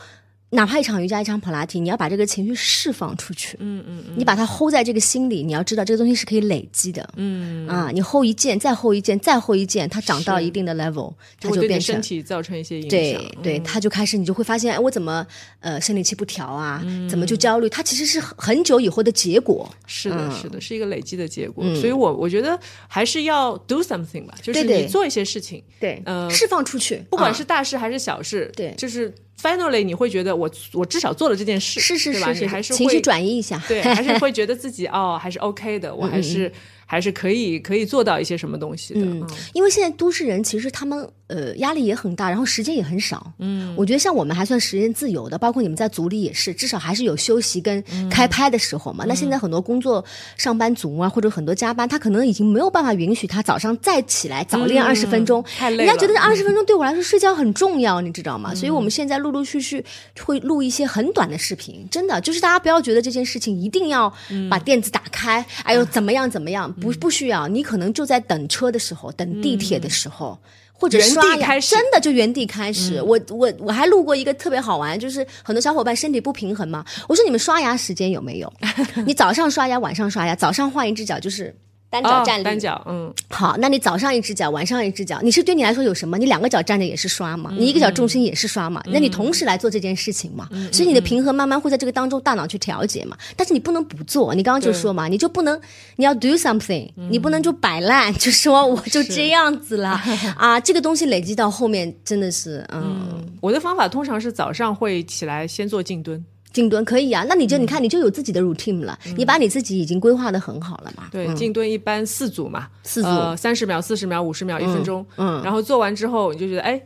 [0.50, 3.56] 哪怕一场瑜伽，一场普拉提，你要把这个情绪释放出去。
[3.60, 7.08] 嗯嗯嗯你把它 hold 在这个心里，你要知道这个东西是可以累积的。
[7.16, 12.90] 嗯啊，你 hold 一件，再 hold 一件，再 hold 一件，它长到一定的 level，它就变成身体造成一些影响。
[12.90, 15.24] 对对，它就开始你就会发现，哎，我怎么
[15.60, 16.84] 呃生理期不调啊？
[17.08, 17.68] 怎么就焦虑？
[17.68, 19.72] 它其实是很很久以后的结果。
[19.86, 21.64] 是的，嗯是的，是一个累积的结果。
[21.76, 22.58] 所以我我觉得
[22.88, 32.32] 还是要 do something 吧，就是你做一些事情，对，呃释放出去，不管啊是大事还是小事，对就是 finally 你会觉得我我至少做了这件事，是是是吧？
[32.34, 33.62] 是你还是情绪会转移一下。
[33.66, 36.50] 对， 还是会觉得自己哦还是 OK 的，我还是
[36.86, 39.00] 还是可以可以做到一些什么东西的。
[39.00, 43.32] 嗯因为现在都市人其实他们呃压力也很大，然后时间也很少。
[43.38, 49.04] 嗯，我觉得像我们还算时间自由的，包括你们在组里也是，至少还是有休息跟开拍的时候嘛。
[49.06, 50.04] 那现在很多工作
[50.36, 58.52] 上班族啊，或者很多加班，他可能已经没有办法允许他早上再起来早练二十分钟，太累了人家觉得这二十分钟对我来说睡觉很重要，你知道吗？
[58.54, 59.84] 所以我们现在陆陆续续
[60.24, 64.12] 会录一些很短的视频，真的就是大家不要觉得这件事情一定要
[64.50, 70.38] 把垫子打开，哎呦怎么样怎么样，不不需要，你可能就在等车的时候，等地铁的时候。
[70.80, 73.00] 或者刷牙，开始真的就原地开始。
[73.02, 78.52] 我我我还录过一个特别好玩，就是很多小伙伴身体不平衡嘛，我说你们刷牙时间有没有？
[79.04, 81.54] 你早上刷牙，晚上刷牙，早上换一只脚就是
[81.90, 86.16] 单脚哦站立，单脚，嗯，好，那你早上一只脚，晚上一只脚，你是对你来说有什么？
[86.16, 93.16] 你两个脚站着也是刷嘛，你一个脚重心也是刷嘛，那你同时来做这件事情嘛，所以你的平衡慢慢会在这个当中大脑去调节嘛。
[93.36, 95.60] 但是你不能不做，你刚刚就说嘛，你就不能
[95.96, 100.00] 你要 do something，、你不能就摆烂，就说我就这样子了。
[100.38, 111.04] 啊，这个东西累积到后面真的是嗯我的方法通常是早上会起来先做静蹲，静蹲可以啊，那你就你看你就有自己的 routine 了，你把你自己已经规划的很好了嘛。
[111.10, 116.80] 对，静蹲一般四组嘛，四组呃，三十秒、四十秒、五十秒、一分钟，嗯，然后做完之后你就觉得哎。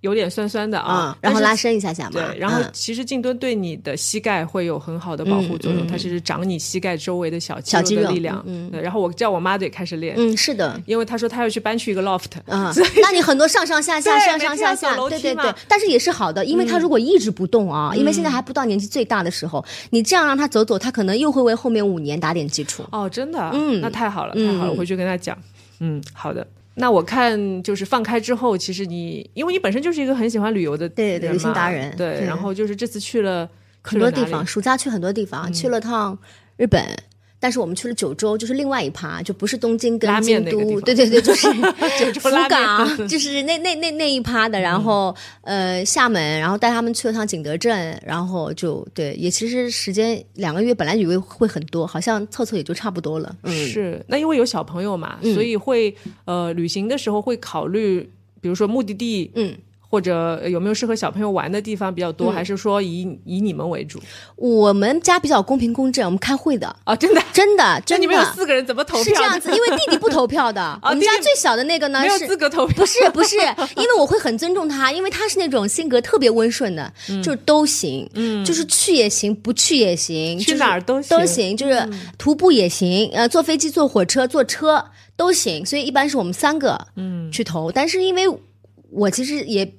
[0.00, 2.10] 有点酸酸的啊嗯，，然后拉伸一下下嘛。
[2.12, 2.70] 对，然后嗯。
[2.72, 8.42] 其实静蹲对你的膝盖会有很好的保护作用，它其实长你膝盖周围的小肌肉肉的力量。
[8.46, 22.82] 嗯，然后我叫我妈也开始练，嗯，是的，因为她说她要去搬去一个 loft，嗯、那你很多上上下下、上上下下，对对对，但是也是好的，因为她如果一直不动啊，因为现在还不到年纪最大的时候，你这样让她走走，她可能又会为后面五年打点基础。
[22.90, 25.36] 哦，真的，嗯，那太好了，太好了，我回去跟她讲，
[25.80, 26.46] 嗯，好的。
[26.74, 31.94] 那我看就是放开之后，其实你因为你本身就是一个很喜欢旅游的对对旅行达人。
[31.96, 33.48] 对，然后就是这次去了
[33.82, 36.18] 很多地方，暑假去很多地方，去了趟
[36.56, 36.82] 日本。
[37.42, 41.48] 但是我们去了九州，就是另外一趴，就不是东京跟拉面京都，对对对，就是
[42.20, 44.60] 福冈，就是那那那那一趴的。
[44.60, 53.34] 然后、呃，厦门，然后带他们去了趟景德镇，然后就对，也其实时间两个月，本来以为会很多，好像凑凑也就差不多了。
[53.42, 55.92] 嗯，是，那因为有小朋友嘛，所以会
[56.24, 58.08] 呃旅行的时候会考虑，
[58.40, 59.52] 比如说目的地，嗯，
[59.92, 64.00] 或者呃有没有适合小朋友玩的地方比较多，还是说以以你们为主？
[64.36, 68.00] 我们家比较公平公正，我们开会的，啊，真的，真的 那真的。
[68.00, 69.04] 你们有四个人怎么投票？
[69.04, 73.36] 是这样子，因为弟弟不投票的， 我们家最小的那个呢没有是资格投票，不是不是，
[73.76, 76.90] 因为我会很尊重他，因为他是那种性格特别温顺的，
[77.22, 81.18] 就是都行，嗯，就是去也行，不去也行，去哪儿都行。
[81.18, 84.82] 都行，就是徒步也行，呃，坐飞机、坐火车、坐车
[85.18, 87.30] 都行，所以一般是我们三个嗯。
[87.30, 88.24] 去投，但是因为
[88.90, 89.70] 我其实也。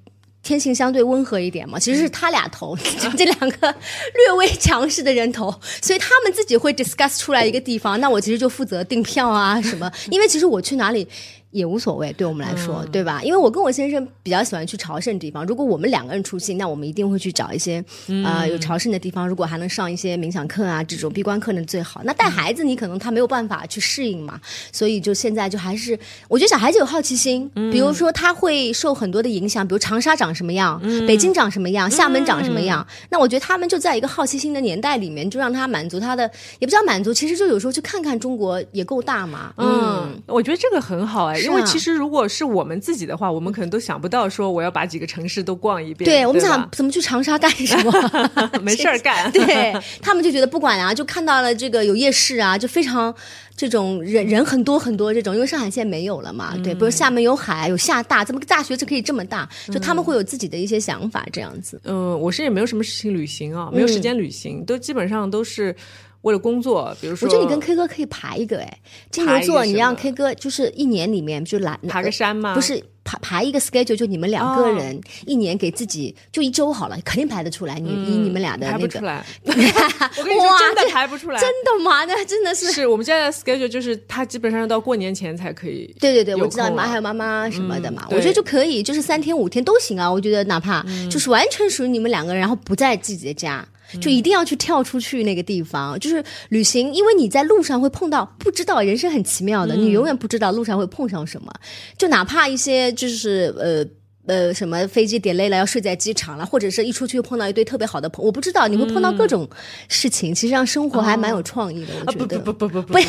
[0.44, 2.78] 天性相对温和一点嘛，其实是他俩投，
[3.18, 3.76] 这两个
[4.14, 5.50] 略微强势的人投，
[5.82, 11.08] 所以他们自己会 discuss 出来一个地方，那我其实就负责订票啊什么，因为其实我去哪里。
[11.54, 13.22] 也无所谓，对我们来说，对吧？
[13.24, 15.46] 因为我跟我先生比较喜欢去朝圣地方。
[15.46, 17.84] 如果我们两个人出行，那我们一定会去找一些
[18.26, 19.28] 呃有朝圣的地方。
[19.28, 22.02] 如果还能上一些冥想课啊，这种闭关课呢最好。
[22.04, 24.40] 那带孩子，你可能他没有办法去适应嘛，
[24.72, 32.86] 所以就现在就还是，我觉得小孩子有好奇心，比如说他会受很多的影响，比如长沙长什么样，北京长什么样，厦门长什么样。
[33.10, 39.54] 那我觉得他们就在一个好奇心的年代里面，就让他满足他的，也不叫满足，其实就有时候去看看中国也够大嘛。
[39.58, 41.43] 嗯，我觉得这个很好哎。
[41.48, 46.10] 因为其实如果是我们自己的话，我们可能都想不到说我要把几个城市都逛一遍。
[46.10, 47.92] 对，我们想怎么去长沙干什么？
[48.62, 49.32] 没事儿干。
[49.32, 53.14] 对他们就觉得不管啊，就看到了这个有夜市啊，就非常
[53.56, 56.56] 这种人人很多很多这种，因为上海现在没有了嘛。
[56.64, 59.48] 对，比如厦门有海，有厦大，怎么个大学就可以这么大？
[59.68, 61.80] 就他们会有自己的一些想法，这样子。
[61.84, 65.76] 嗯，我是也没有什么事情旅行啊，没有时间旅行，都基本上都是。
[66.24, 68.80] 为了工作，比如说，我觉得你跟 K 哥可以排一个哎，
[69.12, 72.54] 金牛座，你让 K 哥就是一年里面就来爬个山吗？
[72.56, 77.78] 不是排排一个 schedule，就你们两个人一年给自己就一周好了，肯定排得出来。
[77.78, 79.26] 你以你们俩的那个，排不出来。
[79.46, 81.42] 我跟你说，真的排不出来。
[81.42, 82.06] 真的吗？
[82.06, 82.72] 那 真的是。
[82.72, 85.94] 是我们现在 schedule 就是他基本上要到过年前才可以。
[86.00, 90.10] 对对对，我知道你妈还有妈妈什么的嘛，我觉得就可以，就是三天五天都行啊。
[90.10, 93.68] 我觉得哪怕就是完全属于你们两个人，然后不在自己的家。
[94.00, 101.52] 就一定要去跳出去那个地方，就是旅行，因为你在路上会碰到不知道，人生很奇妙的，你永远不知道路上会碰上什么。
[101.98, 103.86] 就哪怕一些就是呃
[104.26, 109.50] 呃什么飞机 delay 了要睡在机场了，或者是一出去又碰到一堆特别好的朋友，我不知道你会碰到各种
[109.88, 111.94] 事情，其实让生活还蛮有创意的。
[112.06, 112.94] 我觉得不不不不不。
[112.94, 113.00] 不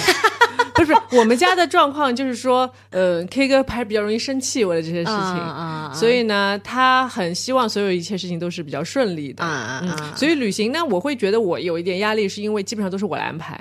[0.83, 9.45] 是我们家的状况，就是说，呃，K 哥还是比较容易生气，为了这些事情，所以呢，他很希望所有一切事情都是比较顺利的。
[10.17, 13.61] 所以旅行呢，我会觉得我有一点压力，是因为基本上都是我来安排。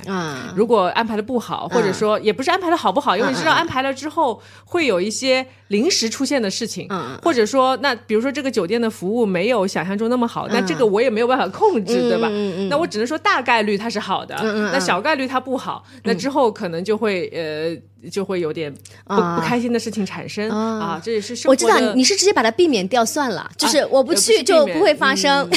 [0.55, 6.87] 如果安排的不好，或者说也不是安排的好不好，因为你知道安排了之后会有一些临时出现的事情，
[7.21, 12.27] 或者说那比如说这个酒店的服务没有想象中那么好，那这个我也没有办法控制，对吧？
[12.69, 14.35] 那我只能说大概率它是好的，
[14.71, 17.02] 那小概率它不好，那之后可能就。
[17.03, 18.73] 会呃，就会有点
[19.05, 25.49] 不不开心的事情产生啊，这也是我知道你是直接把它避免掉算了，就是我不去就不会发生。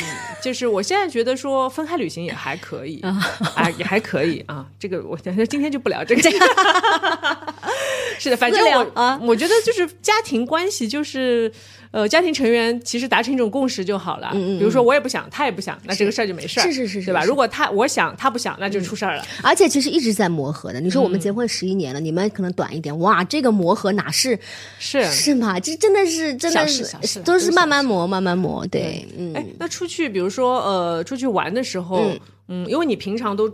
[0.43, 4.67] 就是我现在觉得说分开旅行也还可以啊，也还可以啊。
[4.79, 6.23] 这个我今天就不聊这个。
[8.19, 11.53] 是的，反正我啊，我觉得就是家庭关系就是。
[11.91, 14.31] 呃，家庭成员其实达成一种共识就好了。
[14.35, 14.59] 嗯嗯。
[14.59, 16.63] 比如说我也不想，他也不想，那这个事儿就没事儿。
[16.63, 17.25] 是是是是，对吧？
[17.25, 19.25] 如果他我想，他不想，那就出事儿了。
[19.43, 20.81] 而且其实一直在磨合的。
[20.81, 22.97] 你说我们结婚十一年了，你们可能短一点。
[22.99, 24.39] 哇，这个磨合哪是
[24.79, 25.59] 是是吗？
[25.61, 28.67] 这真的是真的是都是慢慢磨，慢慢磨。
[28.67, 29.33] 对，嗯。
[29.35, 32.11] 哎，那出去，比如说呃，出去玩的时候。
[32.49, 33.51] 嗯，因为你平常都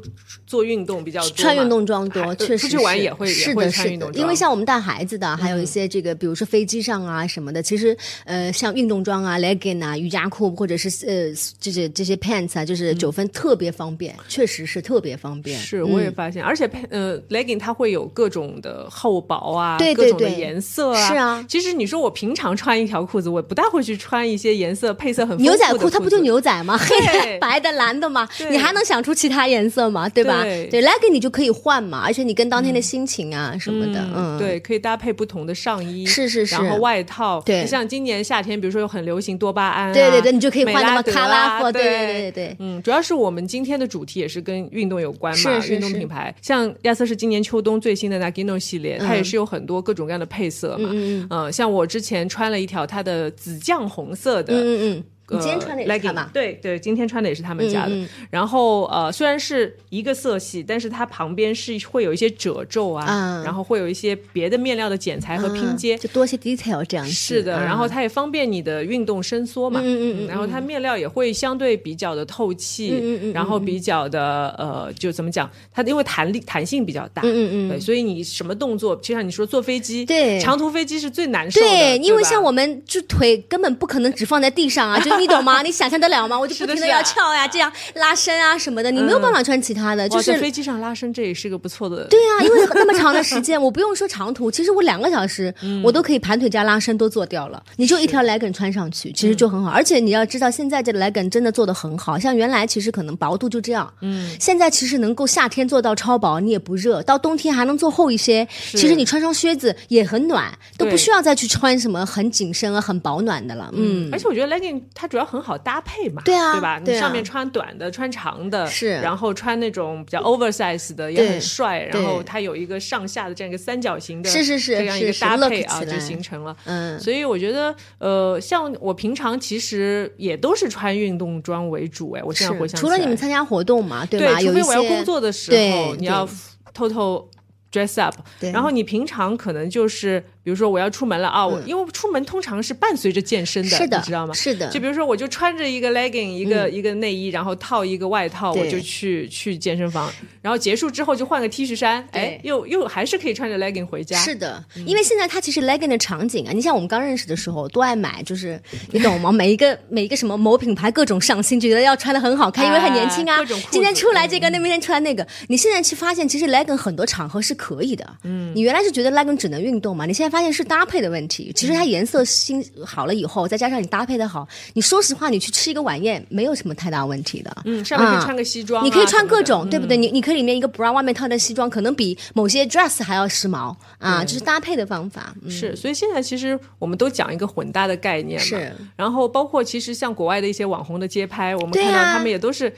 [0.47, 4.11] 做运动比较多，穿运动装多，确实出去玩也会是的，是的。
[4.13, 15.59] 因为像我们带孩子的，还有一些这个，比如说飞机上啊什么的，其实呃，像运动装啊、legging 啊、瑜伽裤或者是呃这些这些 pants 啊，就是九分特别方便，确实是特别方便。
[15.59, 21.09] 是，我也发现，而且呃 legging 它会有各种的厚薄啊，各种的颜色啊。
[21.09, 26.77] 是啊，其实你说我平常穿一条裤子，我不大会去穿一些颜色配色很牛仔裤，它不就牛仔吗？
[26.79, 28.29] 黑的、白的、蓝的吗？
[28.51, 29.69] 你还能想出其他颜？
[29.69, 30.23] 色嘛，对。
[30.23, 30.43] 吧？
[30.43, 41.83] 对，legging 你就可以换嘛，而且你跟当天的心情啊什么的，嗯，对，可以搭配不同的上衣，是是是，然后外套，对，像今年夏天，比如说有很流行多巴胺，对对对，你就可以换那么卡拉夫，对。
[41.83, 55.05] 对对对，嗯，主要是我们今天的主题也是跟运动有关嘛，运动品牌，像亚瑟是今年秋冬最新的 Nagino 系列，它也是有很多各种各样的配色嘛，嗯嗯，像我之前穿了一条它的紫酱红色的，嗯嗯。
[55.31, 56.29] 你今天穿的也是嘛？
[56.33, 58.09] 对对，今天穿的也是他们家的。
[58.31, 67.07] 然后呃，虽然是一个色系，但是它旁边是会有一些褶皱啊，然后会有一些别的面料的剪裁和拼接，就多些 detail 这样。
[67.07, 69.81] 是的，然后它也方便你的运动伸缩嘛。
[69.83, 70.27] 嗯嗯嗯。
[70.27, 75.51] 然后它面料也会相对比较的透气，嗯嗯然后比较的呃，就怎么讲？
[75.73, 77.69] 它因为弹力弹性比较大，嗯嗯嗯。
[77.71, 81.67] 对，所以你什么动作，就像你说坐飞机，对，长途飞机是最难受的。
[81.67, 85.12] 对，因为像我们就腿根本不可能只放在地上啊， 就。
[85.19, 85.63] 你懂吗？
[85.63, 86.39] 你想象得了吗？
[86.39, 90.09] 我就不停的要翘呀，这样拉伸啊什么的，你没有办法穿其他的。
[90.09, 92.05] 就是飞机上拉伸，这也是个不错的。
[92.05, 97.63] 对呀，因为那么长的时间，我不用说长途，其实我两个小时，我都可以盘腿加拉伸都做掉了。
[97.77, 99.71] 你就一条 legging 穿上去，其实就很好。
[99.71, 108.47] 而且你要知道，现在这 legging 真的做的很好，像原来其实可能薄度就这样，嗯，现在其实能够夏天做到超薄，你也不热，到冬天还能做厚一些。
[108.73, 113.71] 其实你穿双靴子也很暖，都不需要再去穿什么很紧身啊、很保暖的了。
[113.75, 115.02] 嗯，而且我觉得 legging 它。
[115.03, 116.81] 它主要很好搭配嘛，对啊对吧？
[116.85, 118.91] 你上面穿短的，穿长的，是。
[119.01, 126.57] 然后穿那种比较 oversize 的也很帅，然后它有一个上下的这样一个三角形的，是是是这样一个搭配啊，就形成了。
[126.67, 134.39] 嗯，所以我觉得，呃，像我平常其实也都是穿运动装为主，哎，我现在回想除了你们参加活动嘛，对对，吧？
[134.39, 136.29] 除非我要工作的时候，你要
[136.73, 137.29] 偷偷
[137.73, 138.53] dress up，对。
[138.53, 144.35] 然后你平常可能就是，比如说我要出门了啊，我因为出门通常是伴随着健身的，嗯是的，你知道吗？
[144.35, 154.19] 是的，就比如说，我就穿着一个 legging，一个、一个内衣，然后套一个外套，我就去去健身房，然后结束之后就换个 T 恤衫，哎，又又还是可以穿着 legging 回家。
[154.19, 159.31] 是的，因为现在它其实 legging 的场景啊，你像我们刚认识的时候都爱买，就是你懂吗？
[159.31, 163.39] 每一个 每一个什么某品牌各种上新，觉得要穿的很好看，因为很年轻啊。
[163.71, 165.27] 今天出来这个，那明天出来那个。
[165.49, 168.05] 你现在去发现，其实 legging 很多场合是可以的。
[168.25, 171.53] 嗯，你原来是觉得 legging 只能运动嘛，你现在发现是搭配的问题。
[171.55, 177.55] 其实它颜色新好了以后，再加上你搭配的好，你说实话，你去吃一个晚宴没有什么太大问题的。
[177.67, 179.95] 嗯，上面可以啊穿个西装啊、你可以穿各种，对不对？
[179.97, 185.35] 你你可以里面一个 bra，外面套的西装，可能比某些 dress 还要时髦啊，这是搭配的方法。
[185.43, 188.47] 嗯是，所以现在其实我们都讲一个混搭的概念嘛。
[188.47, 188.75] 是。
[188.97, 192.73] 然后包括其实像国外的一些网红的街拍，我们看到他们也都是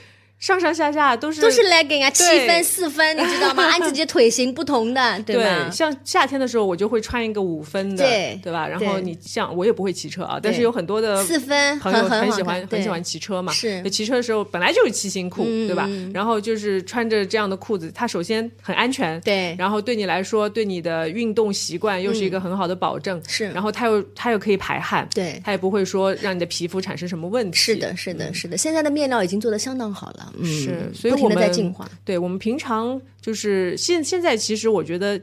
[0.44, 3.64] 上上下下都是都是 legging 啊，七分四分，你知道吗？
[3.72, 5.70] 按自己的腿型不同的，对吧？
[5.70, 8.68] 像夏天的时候，我就会穿一个五分的，对对吧？
[8.68, 13.80] 然后你像我也不会骑车啊，但是有很多的四分朋友很很喜欢很喜欢骑车嘛，是。
[13.82, 15.88] 就骑车的时候本来就是骑行裤，对吧？
[16.12, 19.56] 然后就是穿着这样的裤子，它首先很安全，对。
[19.58, 23.46] 然后对你来说，对你的运动习惯又是一个很好的保证，是。
[23.52, 25.40] 然后它又它又可以排汗，对。
[25.42, 28.58] 它也不会说让你的皮肤产生什么问题，是的，是的，是的。
[28.58, 31.88] 现在的面料已经做的相当好了，嗯，是，所以我们在进化。
[32.04, 35.20] 对我们平常就是现现在，其实我觉得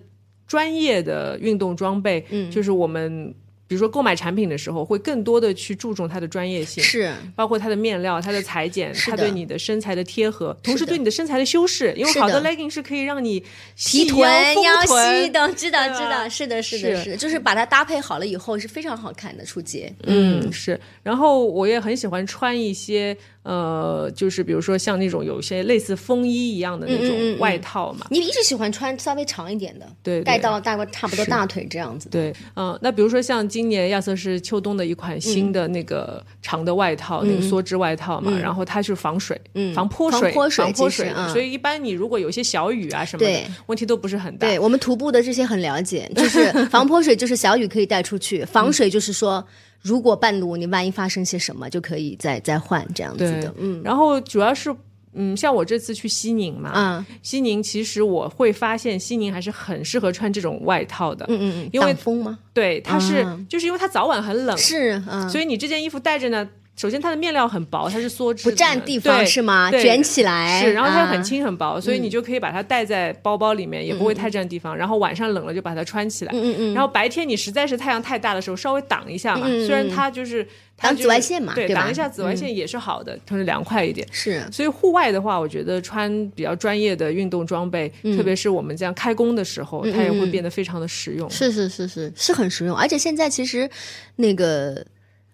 [0.48, 3.34] 专业的运动装备，嗯，就是我们
[3.68, 13.42] 比如说购买产品的时候，会更多的去注重它的专业性，是包括它的面料、它的裁剪、它对你的身材的贴合，同时对你的身材的修饰，因为好的的 legging 是可以让你
[13.78, 14.20] 提臀、
[14.62, 19.94] 腰丰臀细的，知道知道，是的，是的，是就是把它搭配好了以后是非常好看的出街。
[20.04, 20.78] 嗯，是。
[21.02, 30.24] 然后我也很喜欢穿一些呃，就是比如说像那种有些类似风衣一样的那种嗯外套嘛，你一直喜欢穿稍微长一点的，对对。
[30.24, 32.08] 盖到大概差不多大腿这样子。
[32.10, 39.40] 对，嗯、那比如说像今年亚瑟士秋冬的一款新的那个长的外套，那个梭织外套嘛，然后它是防水、
[39.74, 41.06] 防泼水、嗯防泼水防泼水。
[41.08, 41.30] 其实嗯。
[41.30, 44.48] 所以一般你如果有一些小雨啊什么的对，问题都不是很大。
[44.48, 49.44] 对我们徒步的这些很了解，就是 防泼水，就是小雨可以带出去；防水就是说，
[49.82, 53.54] 如果半路你万一发生些什么，就可以再再换这样子的。
[53.58, 54.76] 嗯然后主要是。
[55.14, 62.40] 嗯，像我这次去西宁嘛，嗯西宁其实我会发现西宁还是很适合穿这种外套的，嗯嗯嗯，因为挡风吗？
[62.54, 66.48] 对，它是、啊就是因为它早晚很冷，是嗯，所以你这件衣服带着呢，
[66.82, 69.70] 首先它的面料很薄，它是梭织的，不占地方是吗？
[69.70, 74.76] 对卷起来是，然后它又啊很轻很薄，所以你就可以把它带在包包里面，也不会太占地方。
[74.76, 79.46] 然后晚上冷了就把它穿起来，嗯嗯嗯然后白天你实在是太阳太大的时候，稍微挡一下嘛。
[79.48, 80.44] 虽然它就是
[80.76, 84.08] 挡紫外线嘛对，挡一下紫外线也是好的，同时凉快一点。
[84.12, 91.30] 是所以户外的话，我觉得穿比较专业的运动装备，嗯特别是我们这样开工的时候，它也会变得非常的实用。
[91.30, 93.70] 是是是是是很实用，而且现在其实
[94.16, 94.84] 那个。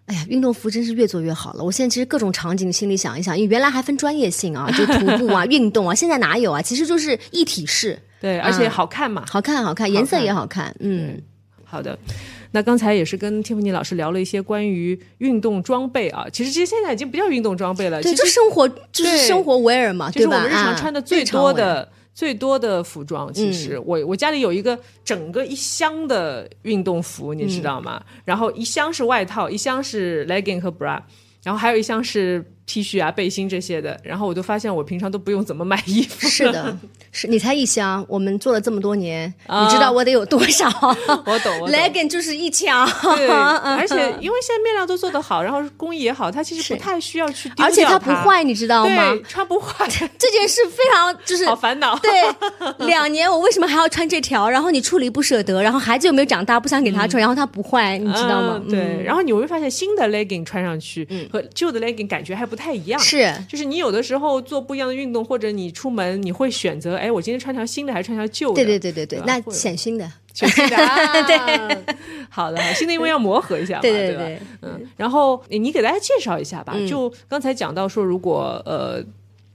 [0.07, 1.63] 哎呀，运动服真是越做越好了。
[1.63, 6.61] 我现在其实各种场景心里想一想，因为原来还分专业性啊，就徒步啊、 运动啊，现在哪有啊？
[6.61, 9.25] 其实就是一体式，对，而且好看嘛。
[9.29, 10.73] 好看好看，颜色也好看。
[10.79, 11.21] 嗯，
[11.65, 11.99] 好的，
[12.51, 20.29] 那刚才也是跟 Tiffany 老师聊了一些关于运动装备啊，其实这些现在已经不叫运动装备了，对，就生活就是生活 wear 嘛，对吧？
[20.29, 21.91] 其实我们日常啊穿的最多的。
[22.18, 28.03] 最多的服装，其实、嗯我我家里有一个整个一箱的运动服，你知道吗？
[28.26, 30.99] 然后一箱是外套，一箱是 legging 和 bra，
[31.43, 33.99] 然后还有一箱是 T 恤啊、背心这些的。
[34.03, 36.78] 然后我就发现我平常都不用怎么买衣服，是的，
[37.11, 40.68] 是你才一箱，我们做了这么多年，啊你知道我得有多少
[41.26, 41.72] 我懂，我懂。
[41.72, 49.24] ？legging 就是一箱，对，嗯 而且因为现在面料都做得好，然后工艺也好，它其实不太需要去丢而且它不坏，你知道吗对，？
[49.24, 49.88] 穿不坏，
[50.20, 51.97] 这件事非常就是好烦恼。
[51.99, 54.49] 对，两年我为什么还要穿这条？
[54.49, 58.61] 然后你处理不舍得，然后孩子又没有长大不想给他穿，然后它不坏，你知道吗？
[58.65, 62.99] 嗯对，嗯然后你会发现新的 legging 穿上去和旧的 legging 感觉还不太一样。
[62.99, 63.31] 是。
[63.47, 68.55] 就是你有的时候做不一样的运动，或者你出门你会选择，哎，我今天穿条新的还是穿条旧的？
[68.55, 69.25] 对对对对对。
[69.25, 70.75] 那或者显新的，选新的。
[70.75, 71.95] 啊、 对，
[72.29, 74.39] 好的，新的因为要磨合一下嘛，对吧对对对。
[74.63, 79.03] 嗯，然后你你给大家介绍一下吧，就刚才讲到说，如果呃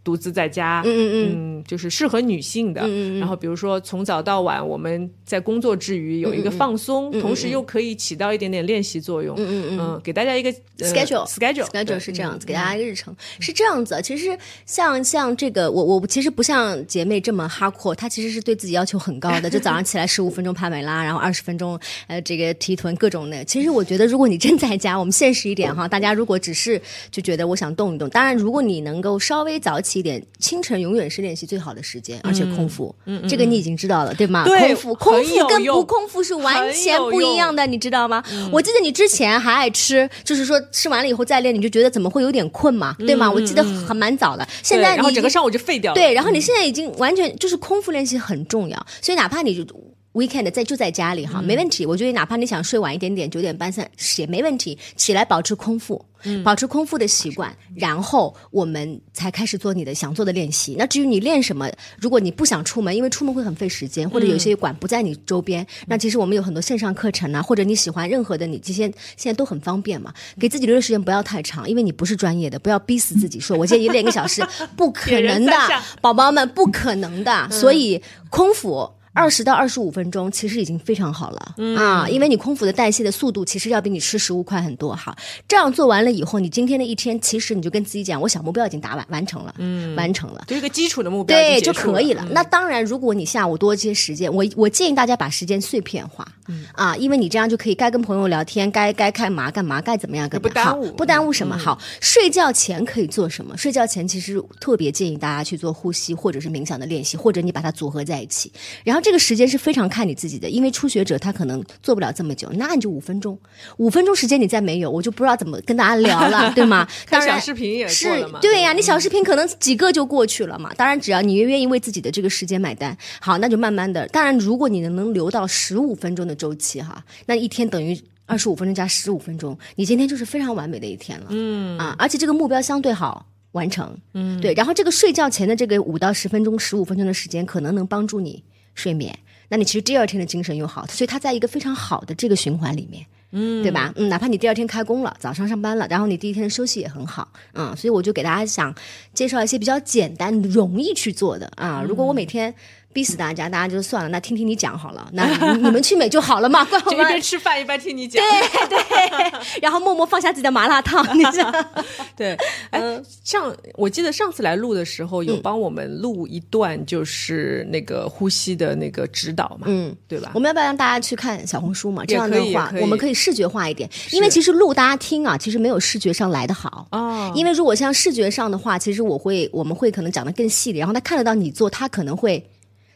[0.04, 2.86] 独自在家，嗯嗯嗯，嗯嗯，就是适合女性的。
[3.18, 9.36] 然后比如说从早到晚，我们在工作之余有一个放松，同时又可以起到一点点练习作用。
[9.38, 14.00] 嗯嗯嗯，给大家一个 schedule schedule schedule 是这样子，给大家一个日程是这样子。
[14.02, 14.36] 其实
[14.66, 21.78] 像像这个，我我其实不像姐妹这么哈阔，她其实是对自己要求很高的， 就早上起来十五分钟帕梅拉，然后二十分钟
[22.08, 23.44] 呃这个提臀各种的。
[23.44, 26.80] 其实我觉得，如果你真在家，我们现实一点哈，大家如果只是
[27.10, 32.94] 就觉得我想动一动，当然如果你能够稍微早起一点，清晨永远是练习最好的时间，而且空腹，
[33.28, 34.44] 这个你已经知道了对吗？
[34.44, 38.22] 对空腹空腹跟不空腹是完全不一样的，你知道吗？
[38.52, 43.30] 我记得你之前还爱吃，就是说吃完了以后再练，你就觉得怎么会有点困嘛，对吗？
[43.30, 45.94] 我记得很蛮早的，现在然后整个上午就废掉了。
[45.94, 49.64] 对，然后你现在已经完全就是空腹练习很重要，所以哪怕你就。
[50.12, 51.86] Weekend 在就在家里哈，没问题。
[51.86, 53.88] 我觉得哪怕你想睡晚一点点，九点半三
[54.18, 54.78] 也没问题。
[54.96, 56.04] 起来保持空腹，
[56.44, 60.76] 保持空腹的习惯，然后我们才开始做你的想做的练习。
[60.78, 68.82] 那至于你练什么，如果你不想出门，因为出门会很费时间，或者有些馆不在你周边，那其实我们有很多线上课程啊，或者你喜欢任何的，你这些
[69.16, 70.12] 现在都很方便嘛。
[70.38, 74.46] 给自己留的时间不要太长，因为你不是专业的，不要逼死自己，说 我今天一练一个小时，
[74.76, 75.52] 不可能的，
[76.00, 77.50] 宝宝们不可能的。
[77.50, 78.90] 所以空腹。
[79.14, 85.14] 二十到二十五分钟其实已经非常好了啊，因为你空腹的代谢的速度其实要比你吃食物快很多哈。
[85.46, 92.26] 这样做完了以后，你今天的一天其实你就跟自己讲，我小目标已经达完完成了，嗯，完成了，就一个基础的目标，对就可以了。
[92.30, 96.26] 那当然，如果你下午多接时间，我我建议大家把时间碎片化，
[96.72, 101.56] 啊，因为你这样就可以该跟朋友聊天，该该干嘛干嘛，该怎么样干嘛，不耽误，不耽误什么。
[101.56, 103.56] 好，睡觉前可以做什么？
[103.56, 108.50] 睡觉前其实特别建议大家去做呼吸或者是冥想的练习，或者你把它组合在一起，
[108.84, 109.82] 然后这个时间是非常。
[109.92, 113.38] 看你自己的，因为初学者他可能做不了这么久，那你就五分钟，
[113.76, 116.88] 五分钟时间你再没有，我就不知道怎么跟大家聊了， 对吗？
[117.10, 118.08] 当然，小视频也是
[118.40, 120.72] 对呀，你小视频可能几个就过去了嘛。
[120.78, 124.06] 当然，只要你愿意为自己的这个时间买单，好，那就慢慢的。
[124.08, 131.26] 当然，如果你能能留到十五分钟的周期哈，那一天等于二十五分钟加十五分钟，你今天就是非常完美的一天了。
[131.30, 133.94] 嗯啊，而且这个目标相对好完成。
[134.14, 134.54] 嗯，对。
[134.54, 138.42] 然后这个睡觉前的这个五到十分钟、十五分钟的时间，可能能帮助你
[138.74, 139.18] 睡眠。
[139.48, 143.92] 那你其实第二天的精神又好，所以它在一个非常好的这个循环里面，嗯，对吧？
[143.96, 148.74] 嗯，哪怕你第二天开工了，早上上班了，然后你第一天的休息也很好，嗯，所以我就给大家想
[149.12, 151.84] 介绍一些比较简单、容易去做的啊。
[151.86, 152.54] 如果我每天。
[152.92, 154.08] 逼死大家，大家就算了。
[154.08, 155.24] 那听听你讲好了，那
[155.56, 156.64] 你们去美就好了嘛。
[156.86, 158.22] 就一边吃饭一边听你讲。
[158.22, 159.32] 对对，
[159.62, 161.02] 然后默默放下自己的麻辣烫。
[161.16, 161.52] 你知道？
[162.16, 162.36] 对，
[162.70, 162.80] 哎，
[163.24, 170.30] 上我记得上次来录的时候，有帮我们录一段，就是那个呼吸的那个指导嘛，嗯，对吧？
[170.34, 172.04] 我们要不要让大家去看小红书嘛？
[172.06, 173.88] 这样的话，我们可以视觉化一点。
[174.10, 177.32] 因为其实录大家听啊，其实没有视觉上来的好哦。
[177.34, 182.44] 因为如果像视觉上的话，其实我会我们会可能讲的更细的，然后他看得到你做，他可能会。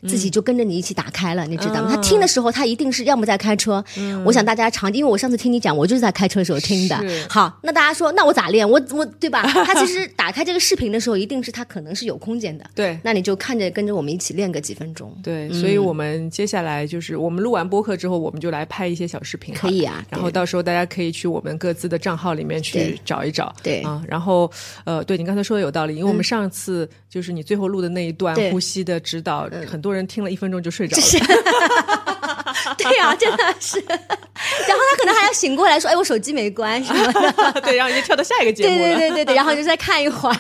[0.07, 1.91] 自己就跟着你一起打开了，你知道吗？
[1.91, 3.85] 他听的时候，他一定是要么在开车。
[4.25, 6.99] 我想大家常，因为我上次听你讲，我就是在开车的时候听的。
[7.29, 8.69] 好，那大家说，那我咋练？
[8.69, 9.43] 我我对吧？
[9.43, 12.65] 他其实 打开这个视频的时候，一定是他可能是有空间的。
[12.75, 15.17] 对，那你就看着跟着我们一起练个几分钟。
[15.23, 19.55] 对，所以我们接下来就是我们录完播客之后，我们就来拍一些小视频。
[19.55, 23.55] 可以啊，然后到时候大家可以去我们各自的账号里面去找一找。
[23.63, 24.51] 对啊，然后
[24.85, 30.71] 呃，对你刚才说的有道理，因为我们上次就是你最后录的那一段呼吸的指导，很多人听了一分钟就。
[30.77, 32.36] 睡着了，
[32.79, 33.79] 对呀，真的是。
[33.87, 37.33] 然后他可能还要醒过来说：“哎，我手机没关，什么的？”
[37.65, 38.77] 对，然后就跳到下一个节目了。
[38.77, 40.37] 对对对对对，然后就再看一会儿。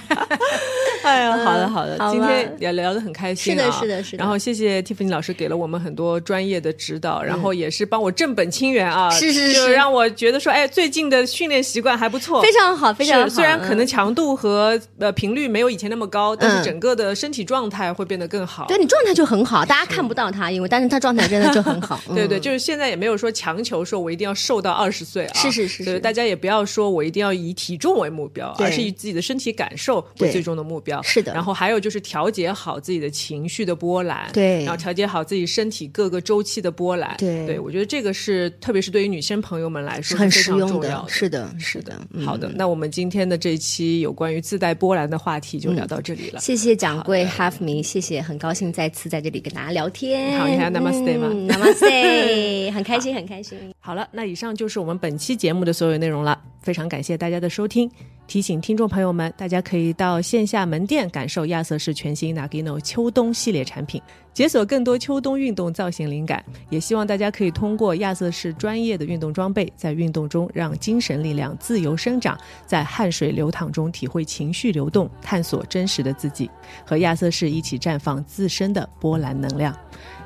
[1.02, 3.70] 哎呀，好的好的，今天也聊得很开心啊！
[3.70, 4.18] 是的，是的，是的。
[4.18, 9.08] 然后谢谢 Tiffany 老师给了我们很多专业的指导，然后也是帮我正本清源啊！
[9.10, 13.28] 是是是，让我觉得说，哎，最近的训练习惯还不错，非常好，非常好。
[13.28, 18.66] 虽然可能强度和呃频率没有以前那么高，但是整个的身体状态会变得更好。
[18.66, 21.98] 对你状态就很好，大家看不到他，因为但是他状态真的就很好。
[22.14, 25.38] 对对，就是现在也没有说强求说我一定要瘦到二十岁啊！
[25.40, 31.00] 是是是，是大家也不要说我一定要以体重为目标，而是以自己的身体感受为最终的目标。
[31.02, 31.76] 是的，然后还有。
[31.86, 42.00] 就是调节好自己的情绪的波澜，对，然后调节好自己身体各个周期的波澜，对，对我觉得这个是特别是对于女生朋友们来说很实用的，是的，是的。
[42.24, 46.40] 好的，那我们今天的这一期有关于自带波澜的话题就聊到这里了。
[46.40, 50.40] 谢谢掌柜 Have me，谢谢，很高兴再次在这里跟大家聊天。
[50.40, 51.95] 好，你还 Namaste 吗？Namaste，
[52.72, 53.58] 很开心，很开心。
[53.78, 56.38] 好了，那以上就是我们本期节目的所有内容了。
[56.60, 57.88] 非常感谢大家的收听。
[58.26, 64.02] 提醒听众朋友们，大家可以到线下门店感受亚瑟士全新 Nagino 秋冬系列产品，
[64.34, 66.44] 解锁更多秋冬运动造型灵感。
[66.68, 72.36] 也希望大家可以通过亚瑟士专业的运动装备，在运动中让精神力量自由生长，
[72.66, 76.50] 在汗水流淌中体会情绪流动，探索真实的自己，
[76.84, 79.72] 和亚瑟士一起绽放自身的波澜能量。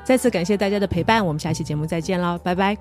[0.03, 2.77] 再次感谢大家的陪伴，我们下期节目再见喽，拜拜。